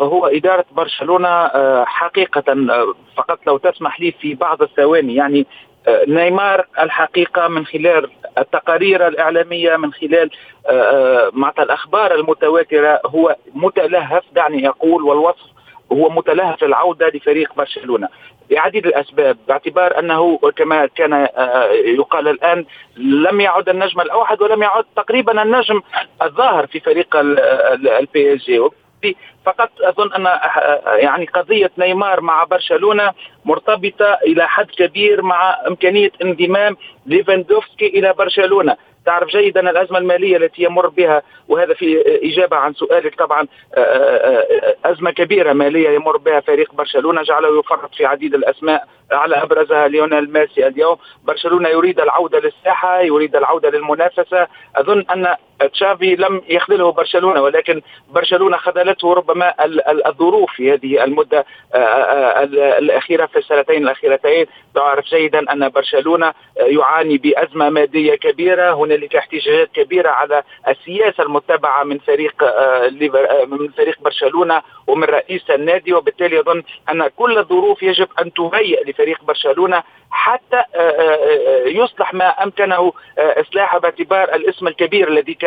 هو 0.00 0.26
إدارة 0.26 0.64
برشلونة 0.72 1.28
آه، 1.28 1.84
حقيقة 1.84 2.44
آه، 2.48 2.94
فقط 3.16 3.38
لو 3.46 3.56
تسمح 3.58 4.00
لي 4.00 4.12
في 4.12 4.34
بعض 4.34 4.62
الثواني 4.62 5.14
يعني 5.14 5.46
آه، 5.88 6.04
نيمار 6.08 6.66
الحقيقة 6.80 7.48
من 7.48 7.66
خلال 7.66 8.10
التقارير 8.38 9.06
الإعلامية 9.06 9.76
من 9.76 9.92
خلال 9.92 10.30
معناتها 11.32 11.62
الأخبار 11.62 12.14
المتواترة 12.14 13.00
هو 13.06 13.36
متلهف 13.54 14.22
دعني 14.32 14.68
أقول 14.68 15.02
والوصف 15.02 15.46
هو 15.92 16.10
متلهف 16.10 16.64
العودة 16.64 17.08
لفريق 17.08 17.54
برشلونة 17.56 18.08
لعديد 18.50 18.86
الأسباب 18.86 19.36
باعتبار 19.48 19.98
أنه 19.98 20.38
كما 20.56 20.86
كان 20.86 21.12
آه، 21.12 21.70
يقال 21.72 22.28
الآن 22.28 22.64
لم 22.96 23.40
يعد 23.40 23.68
النجم 23.68 24.00
الأوحد 24.00 24.42
ولم 24.42 24.62
يعد 24.62 24.84
تقريبا 24.96 25.42
النجم 25.42 25.82
الظاهر 26.22 26.66
في 26.66 26.80
فريق 26.80 27.16
ال 27.16 28.34
PSG. 28.34 28.60
فقط 29.46 29.70
أظن 29.80 30.12
أن 30.12 30.26
آه، 30.26 30.94
يعني 30.96 31.26
قضية 31.26 31.70
نيمار 31.78 32.20
مع 32.20 32.44
برشلونة 32.44 33.12
مرتبطة 33.44 34.18
إلى 34.26 34.48
حد 34.48 34.66
كبير 34.70 35.22
مع 35.22 35.58
إمكانية 35.66 36.10
انضمام 36.22 36.76
ليفاندوفسكي 37.06 37.86
إلى 37.86 38.12
برشلونة. 38.12 38.76
تعرف 39.06 39.28
جيدا 39.28 39.70
الأزمة 39.70 39.98
المالية 39.98 40.36
التي 40.36 40.62
يمر 40.62 40.88
بها 40.88 41.22
وهذا 41.48 41.74
في 41.74 42.02
إجابة 42.22 42.56
عن 42.56 42.74
سؤالك 42.74 43.18
طبعا 43.18 43.46
آه، 43.74 43.80
آه، 43.80 44.46
آه، 44.84 44.90
أزمة 44.90 45.10
كبيرة 45.10 45.52
مالية 45.52 45.90
يمر 45.90 46.16
بها 46.16 46.40
فريق 46.40 46.74
برشلونة 46.74 47.22
جعله 47.22 47.58
يفرط 47.58 47.94
في 47.94 48.06
عديد 48.06 48.34
الأسماء 48.34 48.88
على 49.12 49.42
أبرزها 49.42 49.88
ليونيل 49.88 50.32
ميسي 50.32 50.66
اليوم. 50.66 50.96
برشلونة 51.24 51.68
يريد 51.68 52.00
العودة 52.00 52.38
للساحة 52.38 53.00
يريد 53.00 53.36
العودة 53.36 53.70
للمنافسة. 53.70 54.46
أظن 54.76 55.04
أن 55.10 55.34
تشافي 55.72 56.16
لم 56.16 56.42
يخذله 56.48 56.92
برشلونة 56.92 57.42
ولكن 57.42 57.82
برشلونة 58.10 58.56
خذلته 58.56 59.14
ربما 59.14 59.54
الظروف 60.06 60.50
في 60.52 60.72
هذه 60.72 61.04
المدة 61.04 61.46
الأخيرة 62.78 63.26
في 63.26 63.38
السنتين 63.38 63.82
الأخيرتين. 63.82 64.46
تعرف 64.74 65.04
جيدا 65.04 65.52
أن 65.52 65.68
برشلونة 65.68 66.32
يعاني 66.56 67.18
بأزمة 67.18 67.70
مادية 67.70 68.14
كبيرة 68.14 68.74
هنالك 68.74 69.16
احتجاجات 69.16 69.70
كبيرة 69.72 70.08
على 70.08 70.42
السياسة 70.68 71.22
المتبعة 71.22 71.84
من 71.84 71.98
فريق 71.98 72.44
من 73.46 73.68
فريق 73.68 73.98
برشلونة 74.00 74.62
ومن 74.86 75.04
رئيس 75.04 75.50
النادي. 75.50 75.92
وبالتالي 75.92 76.40
أظن 76.40 76.62
أن 76.90 77.08
كل 77.16 77.38
الظروف 77.38 77.82
يجب 77.82 78.08
أن 78.20 78.32
تهيئ 78.32 78.90
لفريق 78.90 79.24
برشلونة 79.24 79.82
حتى 80.10 80.56
آه، 80.56 80.78
آه، 80.78 81.18
آه، 81.18 81.66
يصلح 81.66 82.14
ما 82.14 82.28
أمكنه 82.28 82.92
اصلاحه 83.18 83.78
باعتبار 83.78 84.34
الاسم 84.34 84.68
الكبير 84.68 85.08
الذي 85.08 85.34
كان 85.34 85.45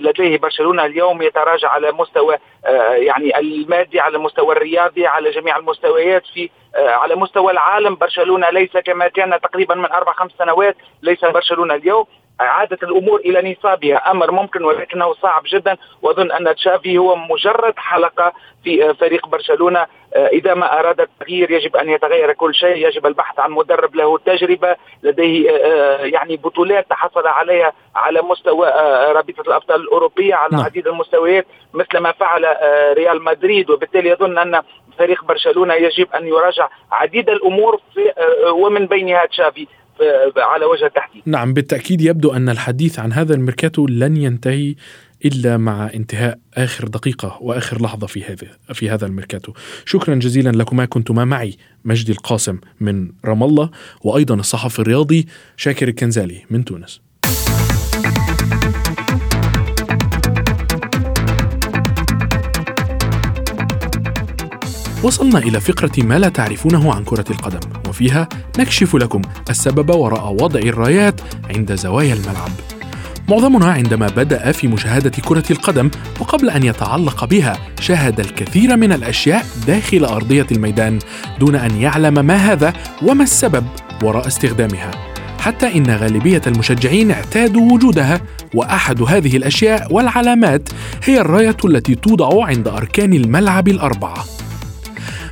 لديه 0.00 0.38
برشلونة 0.38 0.84
اليوم 0.84 1.22
يتراجع 1.22 1.68
على 1.68 1.92
مستوى 1.92 2.36
يعني 2.94 3.38
المادي 3.38 4.00
على 4.00 4.16
المستوى 4.16 4.52
الرياضي 4.52 5.06
على 5.06 5.30
جميع 5.30 5.56
المستويات 5.56 6.22
في 6.34 6.50
على 6.74 7.14
مستوى 7.14 7.52
العالم. 7.52 7.94
برشلونة 7.94 8.50
ليس 8.50 8.76
كما 8.76 9.08
كان 9.08 9.40
تقريبا 9.40 9.74
من 9.74 9.92
أربع 9.92 10.12
خمس 10.12 10.32
سنوات 10.38 10.76
ليس 11.02 11.24
برشلونة 11.24 11.74
اليوم. 11.74 12.06
إعادة 12.40 12.78
الأمور 12.82 13.20
إلى 13.20 13.52
نصابها. 13.52 14.10
أمر 14.10 14.30
ممكن 14.30 14.64
ولكنه 14.64 15.12
صعب 15.14 15.42
جدا. 15.46 15.76
وأظن 16.02 16.32
أن 16.32 16.54
تشافي 16.54 16.98
هو 16.98 17.16
مجرد 17.16 17.74
حلقة 17.76 18.32
في 18.64 18.94
فريق 18.94 19.26
برشلونة. 19.26 19.86
آه، 20.14 20.26
إذا 20.26 20.54
ما 20.54 20.80
أراد 20.80 21.00
التغيير 21.00 21.50
يجب 21.50 21.76
أن 21.76 21.90
يتغير 21.90 22.32
كل 22.32 22.54
شيء. 22.54 22.86
يجب 22.88 23.06
البحث 23.06 23.38
عن 23.38 23.50
مدرب 23.50 23.94
له 23.94 24.18
تجربة. 24.18 24.76
لديه 25.02 25.50
آه، 25.50 25.54
آه، 25.54 26.04
يعني 26.04 26.36
بطولات 26.36 26.90
تحصل 26.90 27.26
عليها 27.26 27.72
على 27.96 28.22
مستوى 28.22 28.68
رابطة 29.12 29.40
الأبطال 29.40 29.80
الأوروبية 29.80 30.34
على 30.34 30.56
نعم. 30.56 30.64
عديد 30.64 30.86
المستويات 30.86 31.46
مثل 31.74 31.98
ما 31.98 32.12
فعل 32.12 32.56
ريال 32.96 33.24
مدريد. 33.24 33.70
وبالتالي 33.70 34.10
يظن 34.10 34.38
أن 34.38 34.62
فريق 34.98 35.24
برشلونة 35.24 35.74
يجب 35.74 36.08
أن 36.14 36.26
يراجع 36.26 36.68
عديد 36.92 37.30
الأمور 37.30 37.80
في 37.94 38.12
ومن 38.50 38.86
بينها 38.86 39.26
تشافي. 39.26 39.66
على 40.36 40.64
وجه 40.64 40.86
التحديد. 40.86 41.22
نعم 41.26 41.52
بالتأكيد 41.52 42.00
يبدو 42.00 42.32
أن 42.32 42.48
الحديث 42.48 42.98
عن 42.98 43.12
هذا 43.12 43.34
الميركاتو 43.34 43.86
لن 43.86 44.16
ينتهي 44.16 44.74
إلا 45.24 45.56
مع 45.56 45.90
انتهاء 45.94 46.38
آخر 46.54 46.88
دقيقة 46.88 47.38
وآخر 47.40 47.82
لحظة 47.82 48.06
في 48.06 48.24
هذا 48.24 48.74
في 48.74 48.90
هذا 48.90 49.06
الميركاتو. 49.06 49.52
شكرا 49.84 50.14
جزيلا 50.14 50.50
لكما 50.50 50.84
كنتما 50.84 51.24
معي 51.24 51.56
مجدي 51.84 52.12
القاسم 52.12 52.58
من 52.80 53.12
رام 53.24 53.42
الله 53.42 53.70
وأيضا 54.04 54.34
الصحفي 54.34 54.78
الرياضي 54.78 55.26
شاكر 55.56 55.88
الكنزالي 55.88 56.44
من 56.50 56.64
تونس. 56.64 57.00
وصلنا 65.06 65.38
إلى 65.38 65.60
فقرة 65.60 66.02
ما 66.02 66.18
لا 66.18 66.28
تعرفونه 66.28 66.94
عن 66.94 67.04
كرة 67.04 67.24
القدم 67.30 67.60
وفيها 67.88 68.28
نكشف 68.58 68.96
لكم 68.96 69.22
السبب 69.50 69.90
وراء 69.90 70.32
وضع 70.32 70.60
الرايات 70.60 71.20
عند 71.50 71.74
زوايا 71.74 72.14
الملعب. 72.14 72.50
معظمنا 73.28 73.66
عندما 73.66 74.06
بدأ 74.06 74.52
في 74.52 74.68
مشاهدة 74.68 75.10
كرة 75.10 75.44
القدم 75.50 75.90
وقبل 76.20 76.50
أن 76.50 76.62
يتعلق 76.62 77.24
بها 77.24 77.58
شاهد 77.80 78.20
الكثير 78.20 78.76
من 78.76 78.92
الأشياء 78.92 79.46
داخل 79.66 80.04
أرضية 80.04 80.46
الميدان 80.52 80.98
دون 81.40 81.54
أن 81.54 81.80
يعلم 81.80 82.26
ما 82.26 82.36
هذا 82.36 82.72
وما 83.02 83.22
السبب 83.22 83.64
وراء 84.02 84.26
استخدامها. 84.26 84.90
حتى 85.38 85.76
إن 85.76 85.90
غالبية 85.90 86.42
المشجعين 86.46 87.10
اعتادوا 87.10 87.72
وجودها 87.72 88.20
وأحد 88.54 89.02
هذه 89.02 89.36
الأشياء 89.36 89.92
والعلامات 89.92 90.68
هي 91.04 91.20
الراية 91.20 91.56
التي 91.64 91.94
توضع 91.94 92.46
عند 92.46 92.68
أركان 92.68 93.12
الملعب 93.12 93.68
الأربعة. 93.68 94.35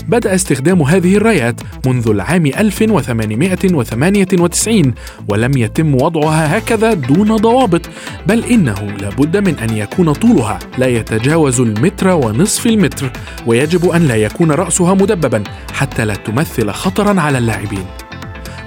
بدأ 0.09 0.35
استخدام 0.35 0.83
هذه 0.83 1.17
الرايات 1.17 1.61
منذ 1.87 2.09
العام 2.09 2.47
1898 2.47 4.95
ولم 5.29 5.57
يتم 5.57 5.95
وضعها 5.95 6.59
هكذا 6.59 6.95
دون 6.95 7.37
ضوابط 7.37 7.81
بل 8.27 8.45
إنه 8.45 8.75
لابد 9.01 9.37
من 9.37 9.59
أن 9.59 9.77
يكون 9.77 10.13
طولها. 10.13 10.59
لا 10.79 10.87
يتجاوز 10.87 11.61
المتر 11.61 12.09
ونصف 12.09 12.67
المتر 12.67 13.11
ويجب 13.47 13.91
أن 13.91 14.09
لا 14.09 14.17
يكون 14.17 14.51
رأسها 14.51 14.95
مدببا 14.95 15.45
حتى 15.73 16.05
لا 16.05 16.15
تمثل 16.15 16.71
خطرا 16.71 17.21
على 17.21 17.39
اللاعبين. 17.39 17.85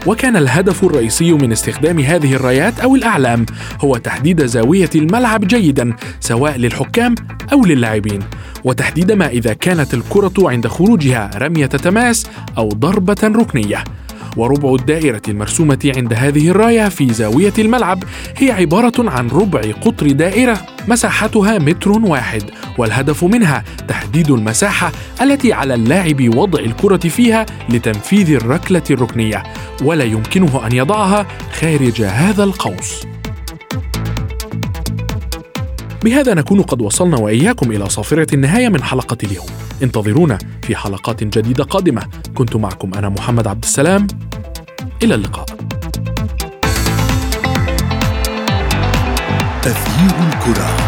وكان 0.08 0.36
الهدف 0.38 0.84
الرئيسي 0.84 1.34
من 1.34 1.52
استخدام 1.52 2.00
هذه 2.00 2.34
الرايات 2.34 2.80
أو 2.80 2.96
الأعلام 2.96 3.46
هو 3.80 3.98
تحديد 3.98 4.46
زاوية 4.46 4.90
الملعب 4.96 5.48
جيدا 5.48 5.96
سواء 6.20 6.58
للحكام 6.58 7.16
أو 7.54 7.66
للاعبين. 7.66 8.20
وتحديد 8.64 9.12
ما 9.12 9.28
إذا 9.28 9.54
كانت 9.54 9.94
الكرة 9.94 10.34
عند 10.40 10.68
خروجها 10.68 11.32
رمية 11.36 11.66
تماس 11.66 12.28
أو 12.58 12.70
ضربة 12.70 13.18
ركنية. 13.24 13.84
وربع 14.38 14.76
الدائرة 14.76 15.22
المرسومة 15.28 15.92
عند 15.96 16.14
هذه 16.14 16.50
الراية 16.50 16.90
في 16.90 17.14
زاوية 17.14 17.54
الملعب 17.60 18.04
هي 18.38 18.52
عبارة 18.52 19.10
عن 19.10 19.28
ربع 19.28 19.62
قطر 19.62 20.12
دائرة 20.12 20.62
مساحتها 20.88 21.60
متر 21.60 21.92
واحد 21.92 22.44
والهدف 22.78 23.24
منها 23.24 23.64
تحديد 23.88 24.32
المساحة 24.32 24.92
التي 25.22 25.54
على 25.54 25.74
اللاعب 25.74 26.36
وضع 26.38 26.60
الكرة 26.60 26.98
فيها 27.10 27.46
لتنفيذ 27.70 28.32
الركلة 28.32 28.84
الركنية 28.92 29.44
ولا 29.84 30.04
يمكنه 30.04 30.68
أن 30.68 30.72
يضعها 30.72 31.28
خارج 31.52 32.02
هذا 32.02 32.44
القوس. 32.44 33.17
بهذا 36.08 36.34
نكون 36.34 36.62
قد 36.62 36.82
وصلنا 36.82 37.18
وإياكم 37.18 37.72
إلى 37.72 37.90
صافرة 37.90 38.36
النهاية 38.36 38.70
من 38.70 38.84
حلقة 38.84 39.18
اليوم. 39.24 39.46
انتظرونا 39.84 40.38
في 40.64 40.76
حلقات 40.76 41.24
جديدة 41.24 41.64
قادمة. 41.64 42.02
كنت 42.36 42.56
معكم 42.56 42.94
أنا 42.94 43.10
محمد 43.10 43.48
عبد 43.48 43.64
السلام. 43.64 44.08
إلى 45.04 45.16
اللقاء. 45.16 45.46
تغيير 49.62 50.16
الكرة. 50.34 50.87